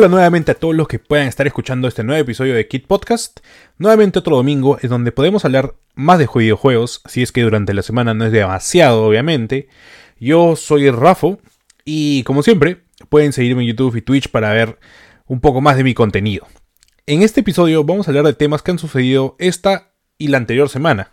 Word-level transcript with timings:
Hola 0.00 0.08
nuevamente 0.08 0.52
a 0.52 0.54
todos 0.54 0.74
los 0.74 0.88
que 0.88 0.98
puedan 0.98 1.26
estar 1.26 1.46
escuchando 1.46 1.86
este 1.86 2.02
nuevo 2.02 2.22
episodio 2.22 2.54
de 2.54 2.66
Kit 2.66 2.86
Podcast. 2.86 3.40
Nuevamente 3.76 4.18
otro 4.18 4.34
domingo 4.34 4.78
en 4.80 4.88
donde 4.88 5.12
podemos 5.12 5.44
hablar 5.44 5.74
más 5.94 6.18
de 6.18 6.26
videojuegos, 6.34 7.02
si 7.04 7.20
es 7.20 7.32
que 7.32 7.42
durante 7.42 7.74
la 7.74 7.82
semana 7.82 8.14
no 8.14 8.24
es 8.24 8.32
demasiado, 8.32 9.04
obviamente. 9.04 9.68
Yo 10.18 10.56
soy 10.56 10.90
Rafo 10.90 11.38
y 11.84 12.22
como 12.22 12.42
siempre 12.42 12.80
pueden 13.10 13.34
seguirme 13.34 13.60
en 13.60 13.68
YouTube 13.68 13.94
y 13.94 14.00
Twitch 14.00 14.30
para 14.30 14.54
ver 14.54 14.78
un 15.26 15.42
poco 15.42 15.60
más 15.60 15.76
de 15.76 15.84
mi 15.84 15.92
contenido. 15.92 16.46
En 17.04 17.20
este 17.20 17.40
episodio 17.40 17.84
vamos 17.84 18.08
a 18.08 18.12
hablar 18.12 18.24
de 18.24 18.32
temas 18.32 18.62
que 18.62 18.70
han 18.70 18.78
sucedido 18.78 19.36
esta 19.38 19.92
y 20.16 20.28
la 20.28 20.38
anterior 20.38 20.70
semana. 20.70 21.12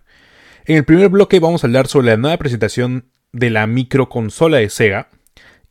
En 0.63 0.77
el 0.77 0.85
primer 0.85 1.09
bloque 1.09 1.41
vamos 1.41 1.61
a 1.61 1.67
hablar 1.67 1.87
sobre 1.87 2.07
la 2.07 2.15
nueva 2.15 2.37
presentación 2.37 3.11
de 3.33 3.49
la 3.49 3.67
microconsola 3.67 4.59
de 4.59 4.69
Sega, 4.69 5.09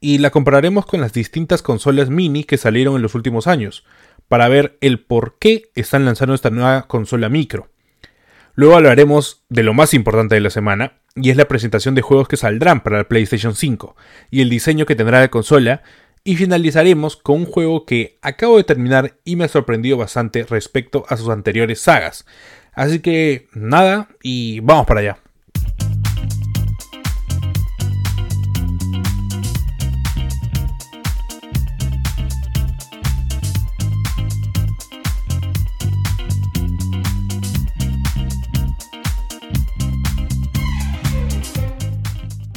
y 0.06 0.18
la 0.18 0.30
compararemos 0.30 0.86
con 0.86 1.00
las 1.00 1.12
distintas 1.12 1.62
consolas 1.62 2.10
mini 2.10 2.44
que 2.44 2.58
salieron 2.58 2.94
en 2.94 3.02
los 3.02 3.16
últimos 3.16 3.48
años, 3.48 3.84
para 4.28 4.46
ver 4.46 4.78
el 4.80 5.00
por 5.00 5.36
qué 5.40 5.64
están 5.74 6.04
lanzando 6.04 6.32
esta 6.32 6.50
nueva 6.50 6.86
consola 6.86 7.28
micro. 7.28 7.70
Luego 8.54 8.76
hablaremos 8.76 9.42
de 9.48 9.64
lo 9.64 9.74
más 9.74 9.94
importante 9.94 10.36
de 10.36 10.40
la 10.40 10.50
semana, 10.50 11.00
y 11.16 11.30
es 11.30 11.36
la 11.36 11.48
presentación 11.48 11.96
de 11.96 12.02
juegos 12.02 12.28
que 12.28 12.36
saldrán 12.36 12.84
para 12.84 12.98
la 12.98 13.08
PlayStation 13.08 13.56
5, 13.56 13.96
y 14.30 14.42
el 14.42 14.48
diseño 14.48 14.86
que 14.86 14.94
tendrá 14.94 15.18
la 15.18 15.28
consola, 15.28 15.82
y 16.22 16.36
finalizaremos 16.36 17.16
con 17.16 17.40
un 17.40 17.46
juego 17.46 17.84
que 17.84 18.16
acabo 18.22 18.58
de 18.58 18.64
terminar 18.64 19.16
y 19.24 19.34
me 19.34 19.42
ha 19.42 19.48
sorprendido 19.48 19.96
bastante 19.96 20.44
respecto 20.44 21.04
a 21.08 21.16
sus 21.16 21.30
anteriores 21.30 21.80
sagas. 21.80 22.26
Así 22.74 23.00
que 23.00 23.48
nada, 23.54 24.06
y 24.22 24.60
vamos 24.60 24.86
para 24.86 25.00
allá. 25.00 25.18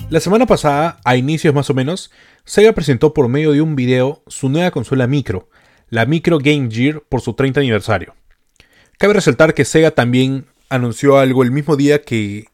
La 0.10 0.20
semana 0.20 0.48
pasada, 0.48 1.00
a 1.06 1.18
inicios 1.18 1.54
más 1.54 1.70
o 1.70 1.76
menos, 1.76 2.10
Sega 2.44 2.74
presentó 2.74 3.14
por 3.14 3.28
medio 3.28 3.52
de 3.52 3.62
un 3.62 3.76
video 3.76 4.24
su 4.26 4.50
nueva 4.50 4.72
consola 4.72 5.06
micro, 5.06 5.50
la 5.90 6.08
Micro 6.08 6.40
Game 6.40 6.68
Gear, 6.72 7.04
por 7.08 7.22
su 7.22 7.36
30 7.36 7.60
aniversario. 7.60 8.16
Cabe 8.98 9.14
resaltar 9.14 9.54
que 9.54 9.66
Sega 9.66 9.92
también 9.92 10.48
anunció 10.68 11.20
algo 11.20 11.44
el 11.44 11.52
mismo 11.52 11.76
día 11.76 12.02
que 12.02 12.48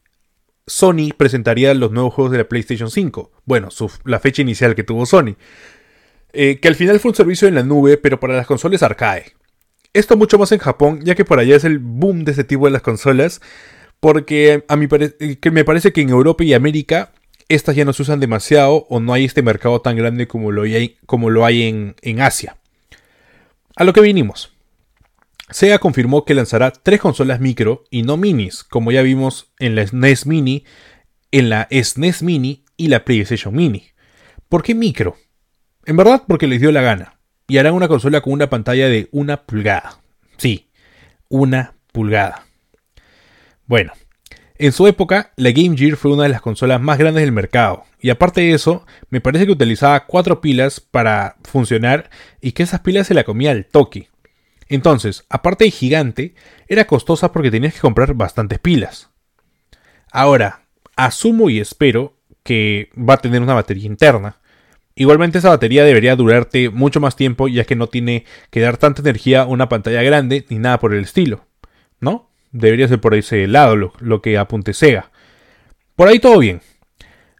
Sony 0.67 1.13
presentaría 1.15 1.73
los 1.75 1.91
nuevos 1.91 2.13
juegos 2.13 2.33
de 2.33 2.39
la 2.39 2.49
PlayStation 2.49 2.91
5. 2.91 3.31
Bueno, 3.45 3.69
la 4.03 4.19
fecha 4.19 4.41
inicial 4.41 4.75
que 4.75 4.83
tuvo 4.83 5.05
Sony. 5.05 5.37
Eh, 6.33 6.59
que 6.59 6.67
al 6.67 6.75
final 6.75 6.99
fue 6.99 7.11
un 7.11 7.15
servicio 7.15 7.47
en 7.47 7.55
la 7.55 7.63
nube, 7.63 7.95
pero 7.95 8.19
para 8.19 8.35
las 8.35 8.47
consolas 8.47 8.83
arcade. 8.83 9.31
Esto 9.93 10.17
mucho 10.17 10.37
más 10.37 10.51
en 10.51 10.59
Japón, 10.59 10.99
ya 11.05 11.15
que 11.15 11.23
por 11.23 11.39
allá 11.39 11.55
es 11.55 11.63
el 11.63 11.79
boom 11.79 12.25
de 12.25 12.33
ese 12.33 12.43
tipo 12.43 12.65
de 12.65 12.71
las 12.71 12.81
consolas. 12.81 13.39
Porque 14.01 14.65
a 14.67 14.75
mí 14.75 14.87
que 15.39 15.51
me 15.51 15.63
parece 15.63 15.93
que 15.93 16.01
en 16.01 16.09
Europa 16.09 16.43
y 16.43 16.53
América 16.53 17.13
estas 17.49 17.75
ya 17.75 17.85
no 17.85 17.93
se 17.93 18.01
usan 18.01 18.19
demasiado 18.19 18.85
o 18.89 18.99
no 18.99 19.13
hay 19.13 19.25
este 19.25 19.41
mercado 19.41 19.81
tan 19.81 19.95
grande 19.95 20.27
como 20.27 20.51
lo 20.51 20.63
hay, 20.63 20.97
como 21.05 21.29
lo 21.29 21.45
hay 21.45 21.63
en, 21.63 21.95
en 22.01 22.21
Asia. 22.21 22.57
A 23.75 23.83
lo 23.83 23.93
que 23.93 24.01
vinimos. 24.01 24.51
Sega 25.49 25.77
confirmó 25.77 26.25
que 26.25 26.33
lanzará 26.33 26.71
tres 26.71 26.99
consolas 26.99 27.39
micro 27.39 27.83
y 27.91 28.01
no 28.01 28.17
minis, 28.17 28.63
como 28.63 28.91
ya 28.91 29.03
vimos 29.03 29.51
en 29.59 29.75
la 29.75 29.85
SNES 29.85 30.25
Mini, 30.25 30.65
en 31.31 31.49
la 31.49 31.67
SNES 31.69 32.23
Mini 32.23 32.63
y 32.77 32.87
la 32.87 33.05
PlayStation 33.05 33.53
Mini. 33.53 33.89
¿Por 34.49 34.63
qué 34.63 34.73
micro? 34.73 35.17
En 35.85 35.97
verdad 35.97 36.23
porque 36.27 36.47
les 36.47 36.61
dio 36.61 36.71
la 36.71 36.81
gana. 36.81 37.19
Y 37.47 37.59
harán 37.59 37.75
una 37.75 37.87
consola 37.87 38.21
con 38.21 38.33
una 38.33 38.49
pantalla 38.49 38.89
de 38.89 39.07
una 39.11 39.43
pulgada. 39.43 39.99
Sí, 40.37 40.67
una 41.29 41.75
pulgada. 41.91 42.47
Bueno, 43.67 43.93
en 44.57 44.71
su 44.71 44.87
época, 44.87 45.33
la 45.35 45.51
Game 45.51 45.77
Gear 45.77 45.97
fue 45.97 46.13
una 46.13 46.23
de 46.23 46.29
las 46.29 46.41
consolas 46.41 46.79
más 46.79 46.97
grandes 46.97 47.23
del 47.23 47.31
mercado, 47.31 47.83
y 47.99 48.09
aparte 48.09 48.41
de 48.41 48.53
eso, 48.53 48.85
me 49.09 49.21
parece 49.21 49.45
que 49.45 49.51
utilizaba 49.51 50.05
cuatro 50.05 50.39
pilas 50.39 50.79
para 50.79 51.37
funcionar 51.43 52.09
y 52.39 52.53
que 52.53 52.63
esas 52.63 52.79
pilas 52.81 53.07
se 53.07 53.13
la 53.13 53.23
comía 53.23 53.51
al 53.51 53.65
toque. 53.65 54.09
Entonces, 54.67 55.25
aparte 55.29 55.65
de 55.65 55.71
gigante, 55.71 56.35
era 56.67 56.87
costosa 56.87 57.31
porque 57.31 57.51
tenías 57.51 57.73
que 57.73 57.81
comprar 57.81 58.13
bastantes 58.13 58.59
pilas. 58.59 59.09
Ahora, 60.11 60.61
asumo 60.95 61.49
y 61.49 61.59
espero 61.59 62.17
que 62.43 62.89
va 62.97 63.15
a 63.15 63.21
tener 63.21 63.41
una 63.41 63.53
batería 63.53 63.87
interna. 63.87 64.39
Igualmente 64.95 65.39
esa 65.39 65.49
batería 65.49 65.83
debería 65.83 66.15
durarte 66.15 66.69
mucho 66.69 67.01
más 67.01 67.15
tiempo 67.15 67.47
ya 67.47 67.65
que 67.65 67.75
no 67.75 67.87
tiene 67.87 68.23
que 68.49 68.61
dar 68.61 68.77
tanta 68.77 69.01
energía 69.01 69.41
a 69.41 69.45
una 69.45 69.67
pantalla 69.67 70.01
grande 70.03 70.45
ni 70.49 70.57
nada 70.57 70.79
por 70.79 70.93
el 70.93 71.03
estilo. 71.03 71.45
¿No? 71.99 72.24
Debería 72.55 72.87
ser 72.87 73.01
por 73.01 73.13
ese 73.13 73.47
lado 73.47 73.75
lo, 73.75 74.21
que 74.21 74.37
apunte 74.37 74.73
Sega. 74.73 75.11
Por 75.95 76.07
ahí 76.07 76.19
todo 76.19 76.39
bien. 76.39 76.61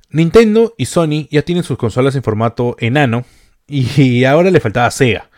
Nintendo 0.10 0.74
y 0.78 0.86
Sony 0.86 1.28
ya 1.32 1.42
tienen 1.42 1.64
sus 1.64 1.78
consolas 1.78 2.16
en 2.16 2.24
formato 2.24 2.76
enano 2.80 3.26
y 3.68 4.24
ahora 4.26 4.52
le 4.52 4.60
faltaba 4.60 4.92
Sega. 4.92 5.30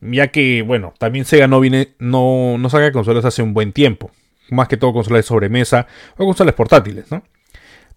Ya 0.00 0.28
que, 0.28 0.62
bueno, 0.62 0.94
también 0.98 1.26
Sega 1.26 1.46
no 1.46 1.60
viene, 1.60 1.94
no, 1.98 2.56
no 2.58 2.70
saca 2.70 2.92
consolas 2.92 3.24
hace 3.24 3.42
un 3.42 3.52
buen 3.52 3.72
tiempo. 3.72 4.10
Más 4.50 4.68
que 4.68 4.76
todo 4.76 4.92
consolas 4.92 5.20
de 5.20 5.28
sobremesa 5.28 5.86
o 6.16 6.24
consolas 6.24 6.54
portátiles, 6.54 7.10
¿no? 7.10 7.22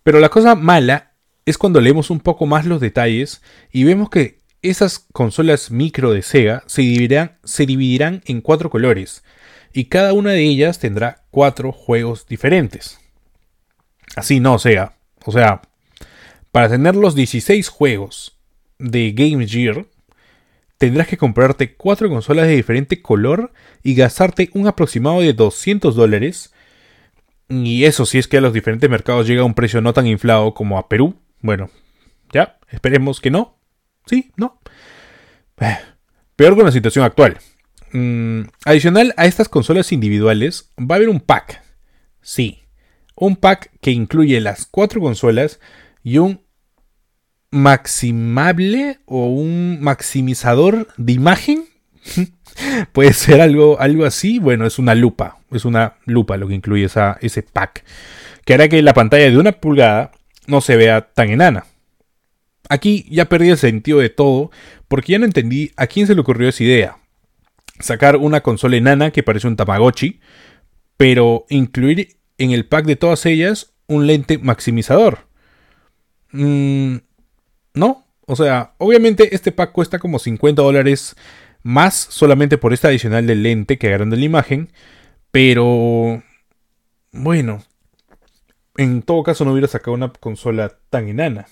Pero 0.04 0.20
la 0.20 0.30
cosa 0.30 0.56
mala 0.56 1.14
es 1.46 1.58
cuando 1.58 1.80
leemos 1.80 2.10
un 2.10 2.20
poco 2.20 2.46
más 2.46 2.66
los 2.66 2.82
detalles 2.82 3.42
y 3.72 3.86
vemos 3.86 4.10
que 4.10 4.40
esas 4.62 5.08
consolas 5.14 5.72
micro 5.72 6.12
de 6.12 6.22
Sega 6.22 6.64
se 6.68 6.82
dividirán, 6.82 7.38
se 7.44 7.66
dividirán 7.66 8.22
en 8.26 8.42
cuatro 8.42 8.70
colores 8.70 9.24
y 9.74 9.86
cada 9.86 10.14
una 10.14 10.32
de 10.32 10.44
ellas 10.44 10.80
tendrá 10.80 11.24
cuatro 11.32 11.72
juegos 11.72 12.28
diferentes. 12.28 13.00
Así 14.16 14.40
no 14.40 14.60
sea. 14.60 14.94
O 15.26 15.32
sea, 15.32 15.62
para 16.52 16.70
tener 16.70 16.96
los 16.96 17.16
16 17.16 17.68
juegos 17.70 18.38
de 18.78 19.12
Game 19.12 19.48
Gear, 19.48 19.88
tendrás 20.78 21.08
que 21.08 21.18
comprarte 21.18 21.76
cuatro 21.76 22.10
consolas 22.10 22.48
de 22.48 22.56
diferente 22.56 23.02
color 23.02 23.52
y 23.82 23.96
gastarte 23.96 24.50
un 24.54 24.68
aproximado 24.68 25.22
de 25.22 25.34
200 25.34 25.96
dólares. 25.96 26.54
Y 27.50 27.86
eso 27.86 28.06
si 28.06 28.20
es 28.20 28.28
que 28.28 28.38
a 28.38 28.42
los 28.42 28.54
diferentes 28.54 28.90
mercados 28.90 29.28
llega 29.28 29.42
a 29.42 29.46
un 29.46 29.56
precio 29.56 29.82
no 29.82 29.94
tan 29.94 30.06
inflado 30.06 30.54
como 30.54 30.78
a 30.78 30.88
Perú. 30.88 31.16
Bueno, 31.42 31.72
ya, 32.32 32.60
esperemos 32.70 33.20
que 33.20 33.32
no. 33.32 33.58
Sí, 34.06 34.32
no. 34.36 34.60
Peor 36.36 36.56
con 36.56 36.66
la 36.66 36.72
situación 36.72 37.06
actual. 37.06 37.38
Mm, 37.94 38.46
adicional 38.66 39.14
a 39.18 39.28
estas 39.28 39.48
consolas 39.50 39.92
individuales, 39.92 40.72
va 40.80 40.96
a 40.96 40.98
haber 40.98 41.10
un 41.10 41.20
pack. 41.20 41.62
Sí, 42.22 42.64
un 43.16 43.36
pack 43.36 43.70
que 43.82 43.92
incluye 43.92 44.42
las 44.42 44.66
cuatro 44.66 45.00
consolas 45.00 45.60
y 46.04 46.18
un 46.18 46.42
maximable 47.52 49.00
o 49.06 49.28
un 49.28 49.80
maximizador 49.80 50.88
de 50.98 51.14
imagen. 51.14 51.66
Puede 52.94 53.14
ser 53.14 53.42
algo, 53.42 53.80
algo 53.80 54.06
así. 54.06 54.40
Bueno, 54.40 54.66
es 54.66 54.80
una 54.80 54.96
lupa. 54.96 55.38
Es 55.52 55.64
una 55.64 55.98
lupa 56.06 56.38
lo 56.38 56.48
que 56.48 56.56
incluye 56.56 56.86
ese 56.86 57.44
pack. 57.44 57.86
Que 58.44 58.56
hará 58.56 58.68
que 58.70 58.82
la 58.82 58.96
pantalla 58.96 59.30
de 59.30 59.38
una 59.38 59.52
pulgada 59.52 60.12
no 60.48 60.62
se 60.62 60.76
vea 60.76 61.02
tan 61.14 61.30
enana. 61.30 61.66
Aquí 62.70 63.06
ya 63.10 63.26
perdí 63.26 63.50
el 63.50 63.58
sentido 63.58 64.00
de 64.00 64.10
todo 64.10 64.50
porque 64.88 65.12
ya 65.12 65.20
no 65.20 65.26
entendí 65.26 65.72
a 65.78 65.86
quién 65.86 66.08
se 66.08 66.16
le 66.16 66.22
ocurrió 66.22 66.50
esa 66.50 66.64
idea 66.64 66.98
sacar 67.80 68.18
una 68.18 68.42
consola 68.42 68.78
enana 68.78 69.12
que 69.12 69.24
parece 69.24 69.48
un 69.48 69.56
Tamagotchi, 69.56 70.20
pero 70.98 71.46
incluir 71.50 72.18
en 72.38 72.52
el 72.52 72.66
pack 72.66 72.86
de 72.86 72.96
todas 72.96 73.26
ellas 73.26 73.74
un 73.88 74.08
lente 74.08 74.38
maximizador. 74.38 75.28
Mm, 76.32 76.98
no, 77.74 78.06
o 78.26 78.36
sea, 78.36 78.74
obviamente 78.78 79.36
este 79.36 79.52
pack 79.52 79.72
cuesta 79.72 80.00
como 80.00 80.20
50 80.20 80.62
dólares 80.62 81.16
más 81.62 81.94
solamente 81.96 82.58
por 82.58 82.74
esta 82.74 82.90
adicional 82.90 83.26
del 83.28 83.44
lente 83.44 83.78
que 83.78 83.88
agranda 83.88 84.18
la 84.18 84.26
imagen, 84.26 84.72
pero 85.32 86.24
bueno, 87.12 87.64
en 88.78 89.02
todo 89.02 89.24
caso 89.24 89.46
no 89.46 89.52
hubiera 89.52 89.68
sacado 89.68 89.94
una 89.94 90.12
consola 90.12 90.78
tan 90.90 91.08
enana. 91.08 91.48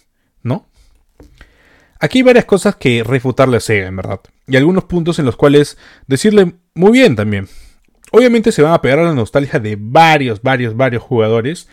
Aquí 2.02 2.18
hay 2.18 2.24
varias 2.24 2.46
cosas 2.46 2.76
que 2.78 3.04
refutarle 3.04 3.58
a 3.58 3.60
Sega, 3.60 3.88
en 3.88 3.96
verdad. 3.96 4.22
Y 4.48 4.58
algunos 4.58 4.86
puntos 4.86 5.20
en 5.20 5.26
los 5.26 5.36
cuales 5.36 5.78
decirle 6.08 6.56
muy 6.74 6.92
bien 6.92 7.16
también. 7.16 7.48
Obviamente 8.12 8.52
se 8.52 8.64
van 8.64 8.74
a 8.74 8.82
pegar 8.82 8.98
a 8.98 9.04
la 9.04 9.14
nostalgia 9.14 9.60
de 9.60 9.78
varios, 9.80 10.42
varios, 10.42 10.76
varios 10.76 11.04
jugadores. 11.04 11.70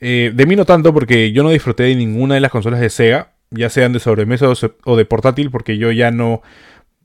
Eh, 0.00 0.30
de 0.32 0.46
mí 0.46 0.54
no 0.54 0.64
tanto 0.64 0.94
porque 0.94 1.32
yo 1.32 1.42
no 1.42 1.50
disfruté 1.50 1.82
de 1.82 1.96
ninguna 1.96 2.36
de 2.36 2.40
las 2.40 2.52
consolas 2.52 2.78
de 2.78 2.88
Sega, 2.88 3.32
ya 3.50 3.68
sean 3.68 3.92
de 3.92 3.98
sobremesa 3.98 4.46
o 4.84 4.96
de 4.96 5.04
portátil, 5.06 5.50
porque 5.50 5.76
yo 5.76 5.90
ya 5.90 6.12
no, 6.12 6.42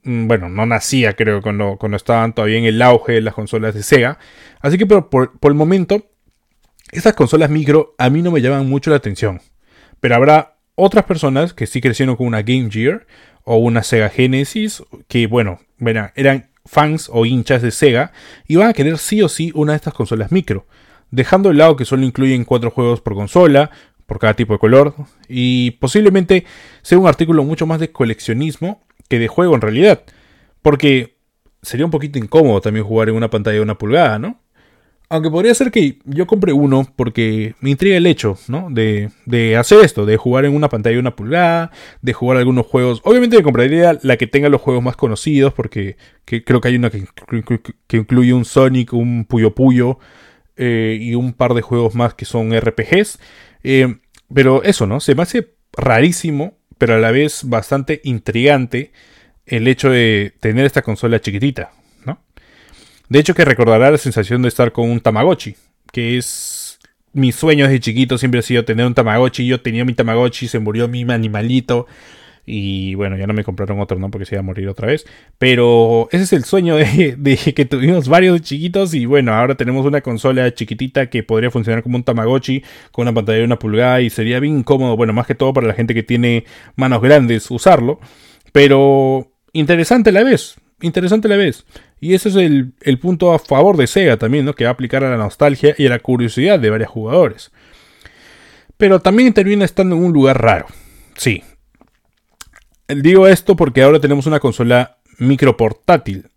mm, 0.03 0.27
bueno, 0.27 0.47
no 0.47 0.67
nacía 0.67 1.15
creo 1.15 1.41
cuando, 1.41 1.77
cuando 1.79 1.97
estaban 1.97 2.33
todavía 2.33 2.59
en 2.59 2.65
el 2.65 2.79
auge 2.83 3.13
de 3.13 3.21
las 3.21 3.33
consolas 3.33 3.73
de 3.73 3.81
Sega. 3.81 4.19
Así 4.61 4.77
que 4.77 4.85
por, 4.85 5.09
por, 5.09 5.39
por 5.39 5.51
el 5.51 5.57
momento, 5.57 6.05
estas 6.91 7.15
consolas 7.15 7.49
micro 7.49 7.95
a 7.97 8.11
mí 8.11 8.21
no 8.21 8.29
me 8.29 8.41
llaman 8.41 8.69
mucho 8.69 8.91
la 8.91 8.97
atención. 8.97 9.41
Pero 9.99 10.15
habrá 10.15 10.58
otras 10.79 11.05
personas 11.05 11.53
que 11.53 11.67
sí 11.67 11.81
crecieron 11.81 12.15
con 12.15 12.27
una 12.27 12.41
Game 12.41 12.69
Gear 12.71 13.05
o 13.43 13.57
una 13.57 13.83
Sega 13.83 14.09
Genesis, 14.09 14.83
que 15.07 15.27
bueno, 15.27 15.59
eran 16.15 16.49
fans 16.65 17.09
o 17.11 17.25
hinchas 17.25 17.61
de 17.61 17.71
Sega, 17.71 18.11
y 18.47 18.55
van 18.55 18.69
a 18.69 18.73
querer 18.73 18.97
sí 18.97 19.21
o 19.21 19.29
sí 19.29 19.51
una 19.55 19.73
de 19.73 19.77
estas 19.77 19.93
consolas 19.93 20.31
micro, 20.31 20.67
dejando 21.11 21.49
de 21.49 21.55
lado 21.55 21.75
que 21.75 21.85
solo 21.85 22.03
incluyen 22.03 22.45
cuatro 22.45 22.71
juegos 22.71 23.01
por 23.01 23.15
consola, 23.15 23.71
por 24.05 24.19
cada 24.19 24.33
tipo 24.33 24.53
de 24.53 24.59
color, 24.59 24.93
y 25.27 25.71
posiblemente 25.71 26.45
sea 26.81 26.97
un 26.97 27.07
artículo 27.07 27.43
mucho 27.43 27.65
más 27.65 27.79
de 27.79 27.91
coleccionismo 27.91 28.83
que 29.07 29.19
de 29.19 29.27
juego 29.27 29.55
en 29.55 29.61
realidad, 29.61 30.03
porque 30.61 31.17
sería 31.61 31.85
un 31.85 31.91
poquito 31.91 32.19
incómodo 32.19 32.61
también 32.61 32.85
jugar 32.85 33.09
en 33.09 33.15
una 33.15 33.29
pantalla 33.29 33.55
de 33.55 33.61
una 33.61 33.77
pulgada, 33.77 34.19
¿no? 34.19 34.39
Aunque 35.11 35.31
podría 35.31 35.55
ser 35.55 35.71
que 35.71 35.97
yo 36.05 36.27
compre 36.27 36.53
uno 36.53 36.87
porque 36.95 37.55
me 37.61 37.71
intriga 37.71 37.97
el 37.97 38.05
hecho, 38.05 38.37
¿no? 38.47 38.67
De, 38.69 39.09
hacer 39.57 39.83
esto, 39.83 40.05
de 40.05 40.17
jugar 40.17 40.45
en 40.45 40.53
una 40.53 40.69
pantalla 40.69 40.93
de 40.93 40.99
una 40.99 41.15
pulgada, 41.15 41.71
de 42.03 42.13
jugar 42.13 42.37
algunos 42.37 42.67
juegos. 42.67 43.01
Obviamente 43.03 43.35
me 43.35 43.41
compraría 43.41 43.97
la 44.03 44.17
que 44.17 44.27
tenga 44.27 44.49
los 44.49 44.61
juegos 44.61 44.83
más 44.83 44.95
conocidos 44.95 45.51
porque 45.53 45.97
creo 46.25 46.61
que 46.61 46.67
hay 46.67 46.75
una 46.75 46.91
que, 46.91 47.05
incluye 47.91 48.33
un 48.33 48.45
Sonic, 48.45 48.93
un 48.93 49.25
Puyo 49.25 49.55
Puyo 49.55 49.97
eh, 50.57 50.99
y 51.01 51.15
un 51.15 51.33
par 51.33 51.55
de 51.55 51.63
juegos 51.63 51.95
más 51.95 52.13
que 52.13 52.25
son 52.25 52.53
RPGs. 52.53 53.19
Eh, 53.63 53.95
pero 54.31 54.61
eso, 54.61 54.85
¿no? 54.85 54.99
Se 54.99 55.15
me 55.15 55.23
hace 55.23 55.55
rarísimo, 55.73 56.59
pero 56.77 56.93
a 56.93 56.99
la 56.99 57.09
vez 57.09 57.41
bastante 57.45 57.99
intrigante 58.03 58.91
el 59.47 59.67
hecho 59.67 59.89
de 59.89 60.33
tener 60.39 60.67
esta 60.67 60.83
consola 60.83 61.19
chiquitita. 61.19 61.71
De 63.09 63.19
hecho, 63.19 63.33
que 63.33 63.43
recordará 63.43 63.91
la 63.91 63.97
sensación 63.97 64.43
de 64.43 64.47
estar 64.47 64.71
con 64.71 64.89
un 64.89 64.99
Tamagotchi, 65.01 65.55
que 65.91 66.17
es 66.17 66.79
mi 67.11 67.31
sueño 67.31 67.65
desde 67.65 67.79
chiquito, 67.79 68.17
siempre 68.17 68.39
ha 68.39 68.43
sido 68.43 68.65
tener 68.65 68.85
un 68.85 68.93
Tamagotchi. 68.93 69.47
Yo 69.47 69.61
tenía 69.61 69.83
mi 69.83 69.93
Tamagotchi, 69.93 70.47
se 70.47 70.59
murió 70.59 70.87
mi 70.87 71.01
animalito. 71.11 71.87
Y 72.45 72.95
bueno, 72.95 73.15
ya 73.15 73.27
no 73.27 73.33
me 73.33 73.43
compraron 73.43 73.79
otro, 73.79 73.99
¿no? 73.99 74.09
Porque 74.09 74.25
se 74.25 74.35
iba 74.35 74.39
a 74.39 74.43
morir 74.43 74.67
otra 74.67 74.87
vez. 74.87 75.05
Pero 75.37 76.07
ese 76.11 76.23
es 76.23 76.33
el 76.33 76.45
sueño 76.45 76.75
de, 76.77 77.53
que 77.55 77.65
tuvimos 77.65 78.07
varios 78.07 78.41
chiquitos. 78.41 78.93
Y 78.93 79.05
bueno, 79.05 79.33
ahora 79.33 79.55
tenemos 79.55 79.85
una 79.85 80.01
consola 80.01 80.51
chiquitita 80.53 81.09
que 81.09 81.23
podría 81.23 81.51
funcionar 81.51 81.83
como 81.83 81.97
un 81.97 82.03
Tamagotchi 82.03 82.63
con 82.91 83.03
una 83.03 83.13
pantalla 83.13 83.39
de 83.39 83.43
una 83.43 83.59
pulgada. 83.59 84.01
Y 84.01 84.09
sería 84.09 84.39
bien 84.39 84.59
incómodo, 84.59 84.95
bueno, 84.97 85.13
más 85.13 85.27
que 85.27 85.35
todo 85.35 85.53
para 85.53 85.67
la 85.67 85.73
gente 85.73 85.93
que 85.93 86.03
tiene 86.03 86.45
manos 86.75 87.01
grandes 87.01 87.49
usarlo. 87.51 87.99
Pero 88.51 89.31
interesante 89.53 90.11
la 90.11 90.23
vez. 90.23 90.55
Interesante 90.81 91.27
la 91.27 91.37
vez. 91.37 91.65
Y 92.01 92.13
ese 92.13 92.29
es 92.29 92.35
el, 92.35 92.99
punto 92.99 93.33
a 93.33 93.39
favor 93.39 93.75
de 93.75 93.87
Sega 93.87 94.17
también, 94.17 94.45
¿no? 94.45 94.53
Que 94.53 94.63
va 94.63 94.69
a 94.69 94.73
aplicar 94.73 95.03
a 95.03 95.09
la 95.09 95.17
nostalgia 95.17 95.75
y 95.77 95.87
a 95.87 95.89
la 95.89 95.99
curiosidad 95.99 96.59
de 96.59 96.69
varios 96.69 96.89
jugadores. 96.89 97.51
Pero 98.77 99.01
también 99.01 99.33
termina 99.33 99.65
estando 99.65 99.95
en 99.95 100.03
un 100.03 100.13
lugar 100.13 100.41
raro. 100.41 100.67
Sí. 101.17 101.43
Digo 102.87 103.27
esto 103.27 103.55
porque 103.55 103.83
ahora 103.83 103.99
tenemos 103.99 104.25
una 104.25 104.39
consola 104.39 104.99
micro 105.17 105.57
portátil. 105.57 106.29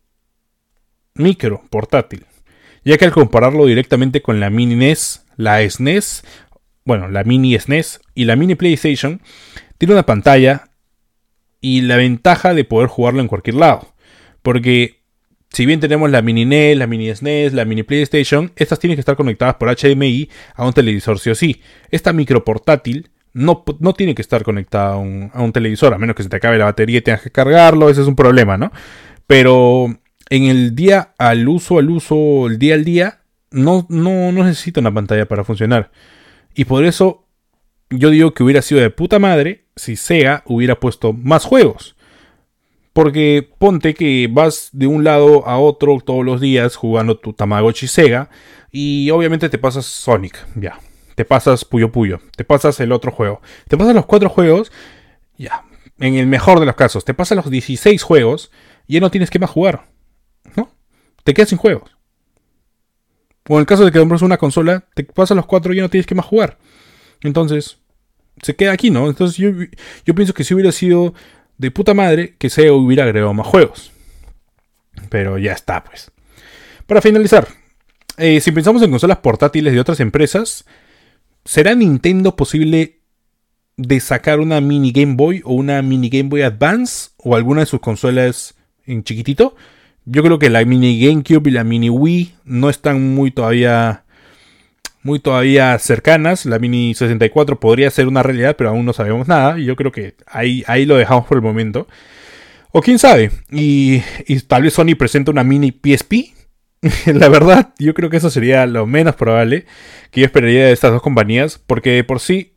Micro 1.14 1.62
portátil. 1.70 2.26
Ya 2.85 2.99
que 2.99 3.05
al 3.05 3.12
compararlo 3.12 3.67
directamente 3.67 4.23
con 4.23 4.41
la 4.41 4.50
mini 4.50 4.75
NES, 4.75 5.25
la 5.37 5.69
SNES, 5.69 6.25
bueno, 6.85 7.08
la 7.08 7.23
mini 7.23 7.56
SNES 7.56 8.00
y 8.15 8.25
la 8.25 8.35
mini 8.35 8.56
PlayStation, 8.56 9.20
tiene 9.79 9.94
una 9.94 10.06
pantalla 10.06 10.70
y 11.61 11.82
la 11.82 11.97
ventaja 11.97 12.55
de 12.55 12.65
poder 12.65 12.88
jugarlo 12.88 13.20
en 13.20 13.29
cualquier 13.29 13.55
lado. 13.55 13.94
Porque 14.43 15.02
si 15.53 15.67
bien 15.67 15.81
tenemos 15.81 16.11
la 16.11 16.23
mini 16.23 16.47
NES, 16.47 16.79
la 16.79 16.87
mini 16.87 17.15
SNES, 17.15 17.53
la 17.53 17.65
mini 17.65 17.83
PlayStation, 17.83 18.53
estas 18.57 18.79
tienen 18.79 18.97
que 18.97 19.01
estar 19.01 19.17
conectadas 19.17 19.57
por 19.57 19.69
HDMI 19.69 20.31
a 20.55 20.67
un 20.67 20.73
televisor 20.73 21.19
sí 21.19 21.31
o 21.31 21.35
sí. 21.35 21.61
Esta 21.91 22.13
micro 22.15 22.43
portátil 22.43 23.11
no, 23.35 23.65
no 23.79 23.93
tiene 23.93 24.15
que 24.15 24.23
estar 24.23 24.43
conectada 24.45 24.95
a 24.95 24.97
un, 24.97 25.53
televisor, 25.53 25.93
a 25.93 25.99
menos 25.99 26.17
que 26.17 26.23
se 26.23 26.31
te 26.31 26.37
acabe 26.37 26.57
la 26.57 26.65
batería 26.65 26.99
y 26.99 27.03
tengas 27.03 27.23
que 27.23 27.31
cargarlo, 27.31 27.91
ese 27.91 28.01
es 28.01 28.07
un 28.07 28.17
problema, 28.17 28.57
¿no? 28.57 28.73
Pero 29.27 29.87
en 30.31 30.45
el 30.45 30.75
día 30.75 31.13
al 31.19 31.47
uso, 31.47 31.79
al 31.79 31.91
uso, 31.91 32.47
el 32.47 32.59
día 32.59 32.75
al 32.75 32.85
día, 32.85 33.21
no, 33.51 33.87
no, 33.91 34.33
no 34.33 34.45
necesita 34.45 34.81
una 34.81 34.93
pantalla 34.93 35.27
para 35.27 35.45
funcionar. 35.45 35.91
Y 36.55 36.65
por 36.65 36.85
eso 36.85 37.27
yo 37.91 38.09
digo 38.09 38.33
que 38.33 38.43
hubiera 38.43 38.63
sido 38.63 38.81
de 38.81 38.89
puta 38.89 39.19
madre 39.19 39.67
si 39.77 39.97
Sega 39.97 40.43
hubiera 40.47 40.81
puesto 40.81 41.13
más 41.13 41.45
juegos. 41.45 41.95
Porque 42.93 43.49
ponte 43.59 43.94
que 43.94 44.29
vas 44.31 44.69
de 44.73 44.87
un 44.87 45.05
lado 45.05 45.47
a 45.47 45.59
otro 45.59 45.99
todos 46.05 46.25
los 46.25 46.41
días 46.41 46.77
jugando 46.77 47.19
tu 47.19 47.33
Tamagotchi 47.33 47.87
Sega 47.87 48.29
y 48.71 49.11
obviamente 49.11 49.49
te 49.49 49.59
pasas 49.59 49.87
Sonic, 49.87 50.47
ya. 50.56 50.79
Te 51.15 51.25
pasas 51.25 51.65
Puyo 51.65 51.93
Puyo, 51.93 52.21
te 52.37 52.44
pasas 52.44 52.81
el 52.81 52.93
otro 52.93 53.12
juego. 53.12 53.41
Te 53.69 53.77
pasas 53.77 53.94
los 53.94 54.06
cuatro 54.06 54.29
juegos, 54.29 54.73
ya. 55.37 55.65
En 55.99 56.15
el 56.15 56.27
mejor 56.27 56.61
de 56.61 56.67
los 56.67 56.75
casos, 56.75 57.05
te 57.05 57.15
pasas 57.15 57.37
los 57.37 57.50
16 57.50 58.03
juegos 58.03 58.50
y 58.87 58.94
ya 58.94 59.00
no 59.00 59.11
tienes 59.11 59.31
que 59.31 59.39
más 59.39 59.50
jugar. 59.50 59.89
¿No? 60.56 60.71
Te 61.25 61.35
quedas 61.35 61.50
sin 61.50 61.59
juegos. 61.59 61.97
O 63.49 63.55
en 63.55 63.61
el 63.61 63.67
caso 63.67 63.85
de 63.85 63.93
que 63.93 63.99
compres 63.99 64.23
una 64.23 64.39
consola, 64.39 64.87
te 64.94 65.05
pasas 65.05 65.37
los 65.37 65.47
cuatro 65.47 65.73
y 65.73 65.77
ya 65.77 65.83
no 65.83 65.91
tienes 65.91 66.06
que 66.06 66.15
más 66.15 66.27
jugar. 66.27 66.59
Entonces, 67.23 67.79
se 68.41 68.56
queda 68.56 68.73
aquí, 68.73 68.91
¿no? 68.91 69.09
Entonces 69.09 69.37
yo, 69.37 69.50
yo 70.05 70.15
pienso 70.15 70.35
que 70.35 70.44
si 70.44 70.55
hubiera 70.55 70.73
sido 70.73 71.15
de 71.62 71.70
puta 71.70 71.94
madre 71.94 72.35
que 72.38 72.50
se 72.50 72.73
hubiera 72.73 73.05
agregado 73.05 73.32
más 73.32 73.47
juegos. 73.47 73.93
Pero 75.09 75.38
ya 75.38 75.53
está, 75.53 75.85
pues. 75.85 76.11
Para 76.87 77.00
finalizar, 77.00 77.47
eh, 78.19 78.41
si 78.41 78.50
pensamos 78.50 78.82
en 78.82 78.91
consolas 78.91 79.19
portátiles 79.19 79.73
de 79.73 79.79
otras 79.79 80.00
empresas, 80.00 80.64
¿será 81.44 81.76
Nintendo 81.76 82.35
posible 82.35 82.99
de 83.76 84.00
sacar 84.00 84.41
una 84.41 84.61
mini 84.61 84.91
Game 84.91 85.14
Boy 85.14 85.41
o 85.44 85.55
una 85.55 85.81
mini 85.82 86.09
Game 86.09 86.29
Boy 86.29 86.43
Advance 86.43 87.11
o 87.17 87.37
alguna 87.37 87.61
de 87.61 87.67
sus 87.67 87.81
consolas 87.81 88.56
en 88.85 89.05
chiquitito? 89.05 89.55
Yo 90.05 90.25
creo 90.25 90.41
que 90.41 90.50
la 90.50 90.65
mini 90.65 90.99
GameCube 90.99 91.49
y 91.49 91.53
la 91.53 91.62
mini 91.62 91.91
Wii 91.91 92.35
no 92.44 92.70
están 92.70 93.15
muy 93.15 93.31
todavía 93.31 94.02
muy 95.03 95.19
todavía 95.19 95.79
cercanas. 95.79 96.47
La 96.47 96.59
Mini 96.59 96.95
64 96.95 97.61
podría 97.61 97.91
ser 97.91 98.07
una 98.09 98.23
realidad, 98.23 98.57
pero 98.57 98.71
aún 98.71 98.85
no 98.85 98.93
sabemos 98.93 99.29
nada. 99.29 99.59
Y 99.59 99.65
yo 99.65 99.77
creo 99.77 99.93
que 99.93 100.15
ahí, 100.27 100.65
ahí 100.67 100.87
lo 100.87 100.97
dejamos 100.97 101.27
por 101.27 101.37
el 101.37 101.43
momento. 101.43 101.87
O 102.71 102.81
quién 102.81 102.99
sabe. 102.99 103.31
Y, 103.51 104.01
tal 104.47 104.63
vez 104.63 104.75
Sony 104.75 104.94
presente 104.97 105.31
una 105.31 105.44
Mini 105.44 105.71
PSP. 105.73 106.35
la 107.15 107.29
verdad, 107.29 107.75
yo 107.79 107.94
creo 107.94 108.11
que 108.11 108.17
eso 108.17 108.31
sería 108.31 108.67
lo 108.67 108.87
menos 108.87 109.15
probable 109.15 109.67
que 110.11 110.21
yo 110.21 110.27
esperaría 110.27 110.67
de 110.67 110.73
estas 110.73 110.93
dos 110.93 111.03
compañías. 111.03 111.59
Porque 111.59 112.03
por 112.05 112.21
sí, 112.21 112.55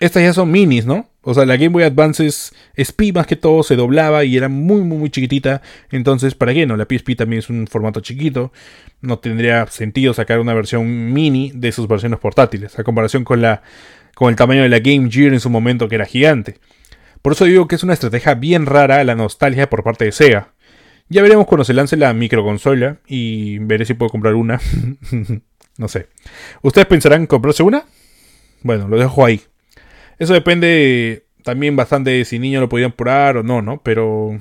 estas 0.00 0.22
ya 0.22 0.32
son 0.32 0.50
minis, 0.50 0.86
¿no? 0.86 1.07
O 1.22 1.34
sea, 1.34 1.44
la 1.44 1.56
Game 1.56 1.70
Boy 1.70 1.82
Advance 1.82 2.24
es 2.24 2.54
SP 2.78 3.10
más 3.12 3.26
que 3.26 3.36
todo, 3.36 3.62
se 3.62 3.74
doblaba 3.76 4.24
y 4.24 4.36
era 4.36 4.48
muy, 4.48 4.82
muy, 4.82 4.98
muy 4.98 5.10
chiquitita. 5.10 5.62
Entonces, 5.90 6.34
¿para 6.34 6.54
qué 6.54 6.64
no? 6.64 6.76
La 6.76 6.86
PSP 6.88 7.16
también 7.16 7.40
es 7.40 7.50
un 7.50 7.66
formato 7.66 8.00
chiquito. 8.00 8.52
No 9.00 9.18
tendría 9.18 9.66
sentido 9.66 10.14
sacar 10.14 10.38
una 10.38 10.54
versión 10.54 11.12
mini 11.12 11.50
de 11.54 11.72
sus 11.72 11.88
versiones 11.88 12.18
portátiles, 12.20 12.78
a 12.78 12.84
comparación 12.84 13.24
con, 13.24 13.42
la, 13.42 13.62
con 14.14 14.30
el 14.30 14.36
tamaño 14.36 14.62
de 14.62 14.68
la 14.68 14.78
Game 14.78 15.10
Gear 15.10 15.32
en 15.32 15.40
su 15.40 15.50
momento, 15.50 15.88
que 15.88 15.96
era 15.96 16.06
gigante. 16.06 16.58
Por 17.20 17.32
eso 17.32 17.44
digo 17.44 17.66
que 17.66 17.74
es 17.74 17.82
una 17.82 17.94
estrategia 17.94 18.34
bien 18.34 18.66
rara 18.66 19.02
la 19.02 19.14
nostalgia 19.14 19.68
por 19.68 19.82
parte 19.82 20.04
de 20.04 20.12
Sega. 20.12 20.52
Ya 21.08 21.22
veremos 21.22 21.46
cuando 21.46 21.64
se 21.64 21.74
lance 21.74 21.96
la 21.96 22.12
microconsola 22.12 22.98
y 23.06 23.58
veré 23.58 23.84
si 23.84 23.94
puedo 23.94 24.10
comprar 24.10 24.34
una. 24.34 24.60
no 25.78 25.88
sé. 25.88 26.08
¿Ustedes 26.62 26.86
pensarán 26.86 27.26
comprarse 27.26 27.62
una? 27.62 27.84
Bueno, 28.62 28.88
lo 28.88 28.98
dejo 28.98 29.24
ahí. 29.24 29.42
Eso 30.18 30.34
depende 30.34 31.26
también 31.44 31.76
bastante 31.76 32.10
de 32.10 32.24
si 32.24 32.38
niños 32.38 32.60
lo 32.60 32.68
podían 32.68 32.92
probar 32.92 33.38
o 33.38 33.42
no, 33.42 33.62
¿no? 33.62 33.82
Pero 33.82 34.40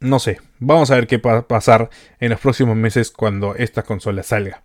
no 0.00 0.18
sé. 0.18 0.38
Vamos 0.58 0.90
a 0.90 0.94
ver 0.94 1.06
qué 1.06 1.18
va 1.18 1.38
a 1.38 1.48
pasar 1.48 1.90
en 2.18 2.30
los 2.30 2.40
próximos 2.40 2.76
meses 2.76 3.10
cuando 3.10 3.54
esta 3.54 3.82
consola 3.82 4.22
salga. 4.22 4.62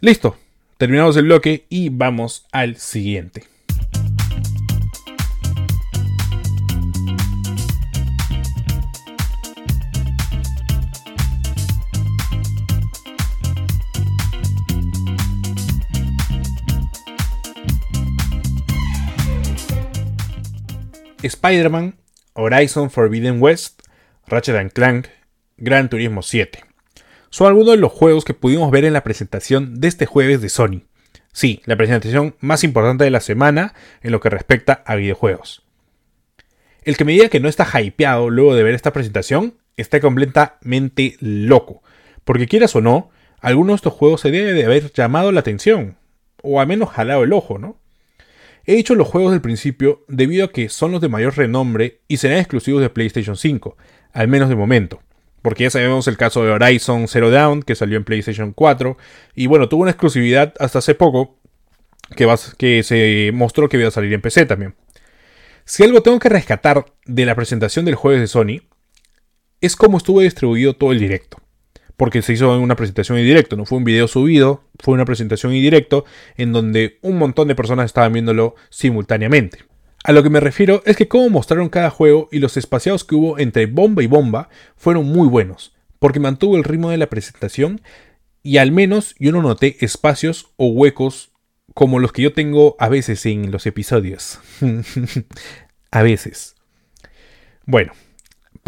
Listo. 0.00 0.36
Terminamos 0.78 1.14
el 1.18 1.24
bloque 1.24 1.66
y 1.68 1.90
vamos 1.90 2.46
al 2.52 2.76
siguiente. 2.76 3.44
Spider-Man, 21.22 21.96
Horizon 22.32 22.90
Forbidden 22.90 23.40
West, 23.42 23.82
Ratchet 24.26 24.72
Clank, 24.72 25.08
Gran 25.56 25.88
Turismo 25.88 26.22
7. 26.22 26.64
Son 27.28 27.46
algunos 27.46 27.72
de 27.72 27.76
los 27.76 27.92
juegos 27.92 28.24
que 28.24 28.34
pudimos 28.34 28.70
ver 28.70 28.84
en 28.84 28.92
la 28.92 29.04
presentación 29.04 29.80
de 29.80 29.88
este 29.88 30.06
jueves 30.06 30.40
de 30.40 30.48
Sony. 30.48 30.82
Sí, 31.32 31.62
la 31.64 31.76
presentación 31.76 32.34
más 32.40 32.64
importante 32.64 33.04
de 33.04 33.10
la 33.10 33.20
semana 33.20 33.74
en 34.02 34.12
lo 34.12 34.20
que 34.20 34.30
respecta 34.30 34.82
a 34.86 34.96
videojuegos. 34.96 35.62
El 36.82 36.96
que 36.96 37.04
me 37.04 37.12
diga 37.12 37.28
que 37.28 37.40
no 37.40 37.48
está 37.48 37.68
hypeado 37.80 38.30
luego 38.30 38.54
de 38.54 38.62
ver 38.62 38.74
esta 38.74 38.92
presentación 38.92 39.54
está 39.76 40.00
completamente 40.00 41.16
loco, 41.20 41.82
porque 42.24 42.48
quieras 42.48 42.74
o 42.74 42.80
no, 42.80 43.10
alguno 43.40 43.72
de 43.72 43.76
estos 43.76 43.92
juegos 43.92 44.22
se 44.22 44.30
debe 44.30 44.52
de 44.54 44.64
haber 44.64 44.92
llamado 44.92 45.30
la 45.30 45.40
atención, 45.40 45.96
o 46.42 46.60
al 46.60 46.66
menos 46.66 46.90
jalado 46.90 47.22
el 47.22 47.32
ojo, 47.32 47.58
¿no? 47.58 47.78
He 48.66 48.74
dicho 48.74 48.94
los 48.94 49.08
juegos 49.08 49.32
del 49.32 49.40
principio 49.40 50.04
debido 50.08 50.44
a 50.44 50.52
que 50.52 50.68
son 50.68 50.92
los 50.92 51.00
de 51.00 51.08
mayor 51.08 51.36
renombre 51.36 52.00
y 52.08 52.18
serán 52.18 52.38
exclusivos 52.38 52.82
de 52.82 52.90
PlayStation 52.90 53.36
5, 53.36 53.76
al 54.12 54.28
menos 54.28 54.48
de 54.48 54.56
momento. 54.56 55.00
Porque 55.42 55.64
ya 55.64 55.70
sabemos 55.70 56.06
el 56.08 56.16
caso 56.16 56.44
de 56.44 56.50
Horizon 56.50 57.08
Zero 57.08 57.30
Dawn, 57.30 57.62
que 57.62 57.74
salió 57.74 57.96
en 57.96 58.04
PlayStation 58.04 58.52
4, 58.52 58.96
y 59.34 59.46
bueno, 59.46 59.68
tuvo 59.68 59.82
una 59.82 59.92
exclusividad 59.92 60.54
hasta 60.58 60.80
hace 60.80 60.94
poco, 60.94 61.38
que, 62.14 62.28
que 62.58 62.82
se 62.82 63.30
mostró 63.32 63.68
que 63.68 63.78
iba 63.78 63.88
a 63.88 63.92
salir 63.92 64.12
en 64.12 64.20
PC 64.20 64.46
también. 64.46 64.74
Si 65.64 65.82
algo 65.82 66.02
tengo 66.02 66.18
que 66.18 66.28
rescatar 66.28 66.84
de 67.06 67.24
la 67.24 67.34
presentación 67.34 67.84
del 67.84 67.94
jueves 67.94 68.20
de 68.20 68.26
Sony, 68.26 68.62
es 69.60 69.76
cómo 69.76 69.98
estuvo 69.98 70.20
distribuido 70.20 70.74
todo 70.74 70.92
el 70.92 70.98
directo. 70.98 71.39
Porque 72.00 72.22
se 72.22 72.32
hizo 72.32 72.58
una 72.58 72.76
presentación 72.76 73.18
en 73.18 73.26
directo, 73.26 73.58
no 73.58 73.66
fue 73.66 73.76
un 73.76 73.84
video 73.84 74.08
subido, 74.08 74.64
fue 74.78 74.94
una 74.94 75.04
presentación 75.04 75.52
en 75.52 75.60
directo 75.60 76.06
en 76.38 76.50
donde 76.50 76.98
un 77.02 77.18
montón 77.18 77.46
de 77.46 77.54
personas 77.54 77.84
estaban 77.84 78.14
viéndolo 78.14 78.54
simultáneamente. 78.70 79.66
A 80.02 80.12
lo 80.12 80.22
que 80.22 80.30
me 80.30 80.40
refiero 80.40 80.82
es 80.86 80.96
que 80.96 81.08
cómo 81.08 81.28
mostraron 81.28 81.68
cada 81.68 81.90
juego 81.90 82.30
y 82.32 82.38
los 82.38 82.56
espaciados 82.56 83.04
que 83.04 83.16
hubo 83.16 83.38
entre 83.38 83.66
bomba 83.66 84.02
y 84.02 84.06
bomba 84.06 84.48
fueron 84.78 85.04
muy 85.04 85.28
buenos, 85.28 85.74
porque 85.98 86.20
mantuvo 86.20 86.56
el 86.56 86.64
ritmo 86.64 86.88
de 86.88 86.96
la 86.96 87.10
presentación 87.10 87.82
y 88.42 88.56
al 88.56 88.72
menos 88.72 89.14
yo 89.18 89.30
no 89.30 89.42
noté 89.42 89.76
espacios 89.84 90.52
o 90.56 90.68
huecos 90.68 91.32
como 91.74 91.98
los 91.98 92.12
que 92.12 92.22
yo 92.22 92.32
tengo 92.32 92.76
a 92.78 92.88
veces 92.88 93.26
en 93.26 93.50
los 93.50 93.66
episodios. 93.66 94.40
a 95.90 96.02
veces. 96.02 96.56
Bueno, 97.66 97.92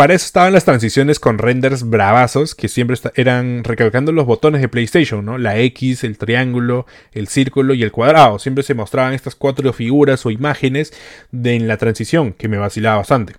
para 0.02 0.14
eso 0.14 0.26
estaban 0.26 0.52
las 0.52 0.64
transiciones 0.64 1.20
con 1.20 1.38
renders 1.38 1.88
bravazos 1.88 2.56
que 2.56 2.66
siempre 2.66 2.96
eran 3.14 3.62
recalcando 3.62 4.10
los 4.10 4.26
botones 4.26 4.60
de 4.60 4.68
PlayStation, 4.68 5.24
¿no? 5.24 5.38
La 5.38 5.60
X, 5.60 6.02
el 6.02 6.18
triángulo, 6.18 6.86
el 7.12 7.28
círculo 7.28 7.72
y 7.72 7.84
el 7.84 7.92
cuadrado. 7.92 8.40
Siempre 8.40 8.64
se 8.64 8.74
mostraban 8.74 9.14
estas 9.14 9.36
cuatro 9.36 9.72
figuras 9.72 10.26
o 10.26 10.32
imágenes 10.32 10.92
de, 11.30 11.54
en 11.54 11.68
la 11.68 11.76
transición, 11.76 12.32
que 12.32 12.48
me 12.48 12.56
vacilaba 12.56 12.96
bastante. 12.96 13.36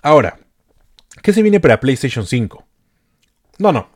Ahora, 0.00 0.38
¿qué 1.24 1.32
se 1.32 1.42
viene 1.42 1.58
para 1.58 1.80
PlayStation 1.80 2.24
5? 2.24 2.64
No, 3.58 3.72
no. 3.72 3.90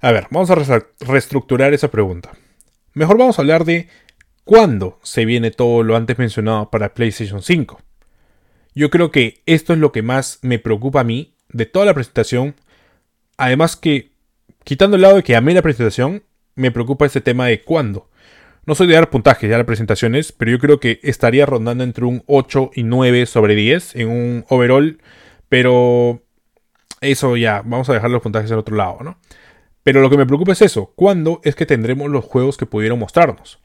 A 0.00 0.12
ver, 0.12 0.28
vamos 0.30 0.48
a 0.48 0.82
reestructurar 1.00 1.74
esa 1.74 1.90
pregunta. 1.90 2.32
Mejor 2.94 3.18
vamos 3.18 3.38
a 3.38 3.42
hablar 3.42 3.66
de 3.66 3.86
cuándo 4.44 4.98
se 5.02 5.26
viene 5.26 5.50
todo 5.50 5.82
lo 5.82 5.94
antes 5.94 6.16
mencionado 6.16 6.70
para 6.70 6.94
PlayStation 6.94 7.42
5. 7.42 7.82
Yo 8.74 8.90
creo 8.90 9.10
que 9.10 9.42
esto 9.46 9.72
es 9.72 9.78
lo 9.78 9.92
que 9.92 10.02
más 10.02 10.38
me 10.42 10.58
preocupa 10.58 11.00
a 11.00 11.04
mí 11.04 11.34
de 11.48 11.66
toda 11.66 11.84
la 11.84 11.94
presentación. 11.94 12.54
Además 13.36 13.76
que, 13.76 14.12
quitando 14.64 14.96
el 14.96 15.02
lado 15.02 15.16
de 15.16 15.22
que 15.22 15.36
amé 15.36 15.54
la 15.54 15.62
presentación, 15.62 16.22
me 16.54 16.70
preocupa 16.70 17.06
este 17.06 17.20
tema 17.20 17.46
de 17.46 17.62
cuándo. 17.62 18.08
No 18.64 18.74
soy 18.74 18.86
de 18.86 18.94
dar 18.94 19.10
puntajes 19.10 19.48
ya 19.50 19.56
a 19.56 19.58
las 19.58 19.66
presentaciones, 19.66 20.32
pero 20.32 20.52
yo 20.52 20.58
creo 20.58 20.78
que 20.78 21.00
estaría 21.02 21.46
rondando 21.46 21.82
entre 21.84 22.04
un 22.04 22.22
8 22.26 22.70
y 22.74 22.84
9 22.84 23.26
sobre 23.26 23.54
10 23.54 23.96
en 23.96 24.08
un 24.08 24.44
overall. 24.48 25.00
Pero 25.48 26.22
eso 27.00 27.36
ya, 27.36 27.62
vamos 27.64 27.88
a 27.90 27.94
dejar 27.94 28.10
los 28.10 28.22
puntajes 28.22 28.50
al 28.52 28.60
otro 28.60 28.76
lado, 28.76 28.98
¿no? 29.02 29.18
Pero 29.82 30.00
lo 30.00 30.08
que 30.08 30.16
me 30.16 30.26
preocupa 30.26 30.52
es 30.52 30.62
eso, 30.62 30.92
¿cuándo 30.94 31.40
es 31.42 31.56
que 31.56 31.66
tendremos 31.66 32.08
los 32.08 32.24
juegos 32.24 32.56
que 32.56 32.66
pudieron 32.66 33.00
mostrarnos? 33.00 33.58